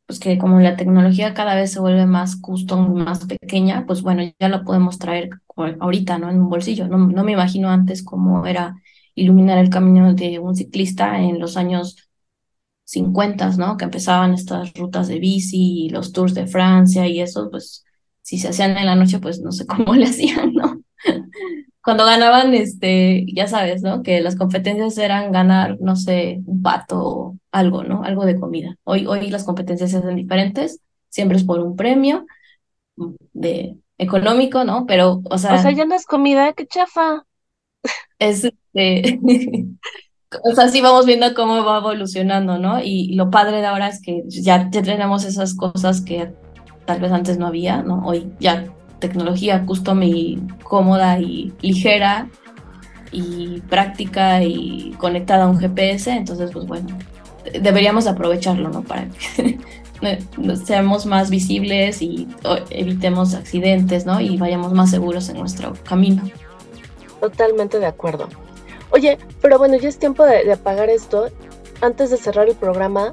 pues 0.06 0.20
que 0.20 0.38
como 0.38 0.60
la 0.60 0.76
tecnología 0.76 1.34
cada 1.34 1.54
vez 1.56 1.72
se 1.72 1.80
vuelve 1.80 2.06
más 2.06 2.36
custom, 2.36 2.94
más 3.04 3.26
pequeña, 3.26 3.86
pues 3.86 4.02
bueno, 4.02 4.22
ya 4.40 4.48
lo 4.50 4.64
podemos 4.64 4.98
traer 4.98 5.30
ahorita, 5.80 6.18
¿no? 6.18 6.30
En 6.30 6.40
un 6.40 6.50
bolsillo. 6.50 6.88
No, 6.88 6.98
no 6.98 7.24
me 7.24 7.32
imagino 7.32 7.70
antes 7.70 8.02
cómo 8.04 8.46
era 8.46 8.76
iluminar 9.14 9.58
el 9.58 9.70
camino 9.70 10.14
de 10.14 10.38
un 10.40 10.56
ciclista 10.56 11.20
en 11.20 11.40
los 11.40 11.56
años 11.56 11.96
50, 12.84 13.50
¿no? 13.58 13.76
Que 13.76 13.84
empezaban 13.86 14.34
estas 14.34 14.74
rutas 14.74 15.08
de 15.08 15.20
bici 15.20 15.86
y 15.86 15.90
los 15.90 16.12
tours 16.12 16.34
de 16.34 16.46
Francia 16.48 17.06
y 17.08 17.20
eso, 17.20 17.50
pues 17.50 17.84
si 18.22 18.38
se 18.38 18.48
hacían 18.48 18.76
en 18.78 18.86
la 18.86 18.96
noche, 18.96 19.20
pues 19.20 19.40
no 19.40 19.52
sé 19.52 19.66
cómo 19.66 19.94
le 19.96 20.06
hacían, 20.06 20.54
¿no? 20.54 20.79
Cuando 21.82 22.04
ganaban, 22.04 22.52
este, 22.54 23.24
ya 23.32 23.46
sabes, 23.46 23.82
¿no? 23.82 24.02
Que 24.02 24.20
las 24.20 24.36
competencias 24.36 24.98
eran 24.98 25.32
ganar, 25.32 25.78
no 25.80 25.96
sé, 25.96 26.40
un 26.44 26.62
pato 26.62 26.98
o 27.00 27.36
algo, 27.52 27.84
¿no? 27.84 28.02
Algo 28.04 28.26
de 28.26 28.38
comida. 28.38 28.76
Hoy, 28.84 29.06
hoy 29.06 29.30
las 29.30 29.44
competencias 29.44 29.90
se 29.90 29.98
hacen 29.98 30.16
diferentes, 30.16 30.80
siempre 31.08 31.38
es 31.38 31.44
por 31.44 31.60
un 31.60 31.76
premio 31.76 32.26
de 33.32 33.76
económico, 33.96 34.64
¿no? 34.64 34.84
Pero, 34.86 35.22
o 35.24 35.38
sea. 35.38 35.54
O 35.54 35.58
sea, 35.58 35.70
ya 35.70 35.86
no 35.86 35.94
es 35.94 36.04
comida, 36.04 36.52
qué 36.52 36.66
chafa. 36.66 37.24
Es, 38.18 38.44
este, 38.44 39.18
o 40.44 40.54
sea, 40.54 40.68
sí 40.68 40.80
vamos 40.80 41.06
viendo 41.06 41.34
cómo 41.34 41.64
va 41.64 41.78
evolucionando, 41.78 42.58
¿no? 42.58 42.80
Y 42.82 43.14
lo 43.14 43.30
padre 43.30 43.60
de 43.60 43.66
ahora 43.66 43.88
es 43.88 44.02
que 44.02 44.22
ya, 44.26 44.68
ya 44.70 44.82
tenemos 44.82 45.24
esas 45.24 45.54
cosas 45.54 46.02
que 46.02 46.32
tal 46.84 47.00
vez 47.00 47.12
antes 47.12 47.38
no 47.38 47.46
había, 47.46 47.82
¿no? 47.82 48.02
Hoy 48.04 48.32
ya 48.38 48.72
tecnología 49.00 49.64
custom 49.66 50.02
y 50.02 50.40
cómoda 50.62 51.18
y 51.18 51.52
ligera 51.60 52.28
y 53.12 53.60
práctica 53.62 54.42
y 54.42 54.94
conectada 54.98 55.44
a 55.44 55.48
un 55.48 55.58
GPS, 55.58 56.12
entonces 56.12 56.50
pues 56.52 56.66
bueno, 56.66 56.86
deberíamos 57.60 58.06
aprovecharlo, 58.06 58.68
¿no? 58.68 58.82
Para 58.82 59.08
que 59.08 59.58
seamos 60.64 61.06
más 61.06 61.30
visibles 61.30 62.02
y 62.02 62.28
evitemos 62.70 63.34
accidentes, 63.34 64.06
¿no? 64.06 64.20
Y 64.20 64.36
vayamos 64.36 64.72
más 64.72 64.90
seguros 64.90 65.28
en 65.28 65.38
nuestro 65.38 65.72
camino. 65.84 66.22
Totalmente 67.20 67.78
de 67.78 67.86
acuerdo. 67.86 68.28
Oye, 68.90 69.18
pero 69.40 69.58
bueno, 69.58 69.76
ya 69.76 69.88
es 69.88 69.98
tiempo 69.98 70.24
de, 70.24 70.50
apagar 70.52 70.88
esto. 70.90 71.28
Antes 71.80 72.10
de 72.10 72.16
cerrar 72.16 72.48
el 72.48 72.56
programa, 72.56 73.12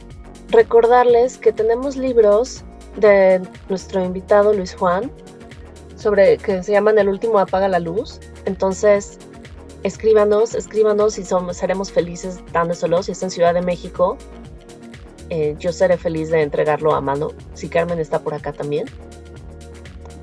recordarles 0.50 1.38
que 1.38 1.52
tenemos 1.52 1.96
libros 1.96 2.64
de 2.98 3.42
nuestro 3.70 4.04
invitado 4.04 4.54
Luis 4.54 4.76
Juan 4.76 5.12
sobre 5.98 6.38
que 6.38 6.64
se 6.64 6.72
llaman 6.72 6.98
El 6.98 7.10
último 7.10 7.40
apaga 7.40 7.68
la 7.68 7.80
luz. 7.80 8.20
Entonces, 8.46 9.18
escríbanos, 9.84 10.56
escríbanos 10.56 11.18
y 11.18 11.26
somos, 11.26 11.58
seremos 11.58 11.92
felices 11.92 12.40
dándoselo. 12.54 13.04
Si 13.04 13.12
está 13.12 13.26
en 13.26 13.32
Ciudad 13.32 13.54
de 13.54 13.62
México, 13.62 14.18
eh, 15.30 15.56
yo 15.60 15.74
seré 15.74 15.98
feliz 15.98 16.30
de 16.30 16.42
entregarlo 16.42 16.94
a 16.94 17.02
mano. 17.02 17.32
Si 17.54 17.68
Carmen 17.68 18.00
está 18.00 18.20
por 18.20 18.34
acá 18.34 18.54
también. 18.54 18.86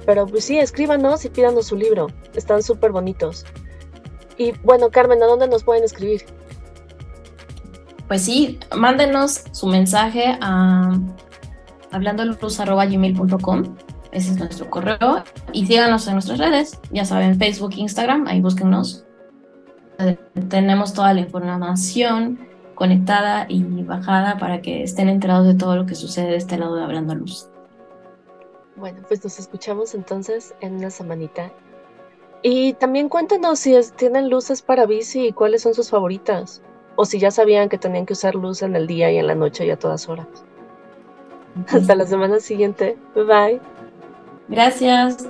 Pero 0.07 0.27
pues 0.27 0.45
sí, 0.45 0.59
escríbanos 0.59 1.25
y 1.25 1.31
pídanos 1.31 1.67
su 1.67 1.77
libro. 1.77 2.07
Están 2.35 2.63
súper 2.63 2.93
bonitos. 2.93 3.45
Y 4.39 4.53
bueno, 4.63 4.91
Carmen, 4.91 5.23
¿a 5.23 5.27
dónde 5.27 5.49
nos 5.49 5.65
pueden 5.65 5.85
escribir? 5.85 6.25
Pues 8.09 8.23
sí, 8.23 8.61
mándenos 8.77 9.45
su 9.53 9.67
mensaje 9.67 10.37
a 10.41 10.93
hablandoluz.gmail.com 11.91 13.77
ese 14.15 14.33
es 14.33 14.39
nuestro 14.39 14.71
correo. 14.71 15.25
Y 15.53 15.67
síganos 15.67 16.07
en 16.07 16.15
nuestras 16.15 16.39
redes, 16.39 16.81
ya 16.91 17.05
saben, 17.05 17.39
Facebook, 17.39 17.75
Instagram, 17.77 18.27
ahí 18.27 18.41
búsquennos. 18.41 19.05
Tenemos 20.49 20.95
toda 20.95 21.13
la 21.15 21.21
información 21.21 22.39
conectada 22.75 23.47
y 23.49 23.63
bajada 23.83 24.39
para 24.39 24.61
que 24.61 24.83
estén 24.83 25.09
enterados 25.09 25.47
de 25.47 25.55
todo 25.55 25.77
lo 25.77 25.87
que 25.87 25.95
sucede 25.95 26.31
de 26.31 26.37
este 26.37 26.59
lado 26.59 26.77
de 26.77 26.85
Hablando 26.85 27.15
Luz. 27.15 27.49
Bueno, 28.77 29.01
pues 29.07 29.23
nos 29.23 29.39
escuchamos 29.39 29.95
entonces 29.95 30.55
en 30.61 30.77
una 30.77 30.91
semanita 30.91 31.53
y 32.47 32.75
también 32.75 33.09
cuéntenos 33.09 33.59
si 33.59 33.75
tienen 33.97 34.29
luces 34.29 34.61
para 34.61 34.85
bici 34.85 35.29
y 35.29 35.33
cuáles 35.33 35.63
son 35.63 35.73
sus 35.73 35.89
favoritas. 35.89 36.61
O 36.95 37.07
si 37.07 37.19
ya 37.19 37.31
sabían 37.31 37.71
que 37.71 37.79
tenían 37.79 38.05
que 38.05 38.13
usar 38.13 38.35
luz 38.35 38.61
en 38.61 38.77
el 38.77 38.87
día 38.87 39.11
y 39.11 39.17
en 39.17 39.27
la 39.27 39.35
noche 39.35 39.65
y 39.65 39.71
a 39.71 39.79
todas 39.79 40.11
horas. 40.11 40.27
Hasta 41.69 41.95
la 41.95 42.07
semana 42.07 42.41
siguiente. 42.41 42.99
Bye 43.15 43.25
bye. 43.25 43.74
Gracias. 44.49 45.27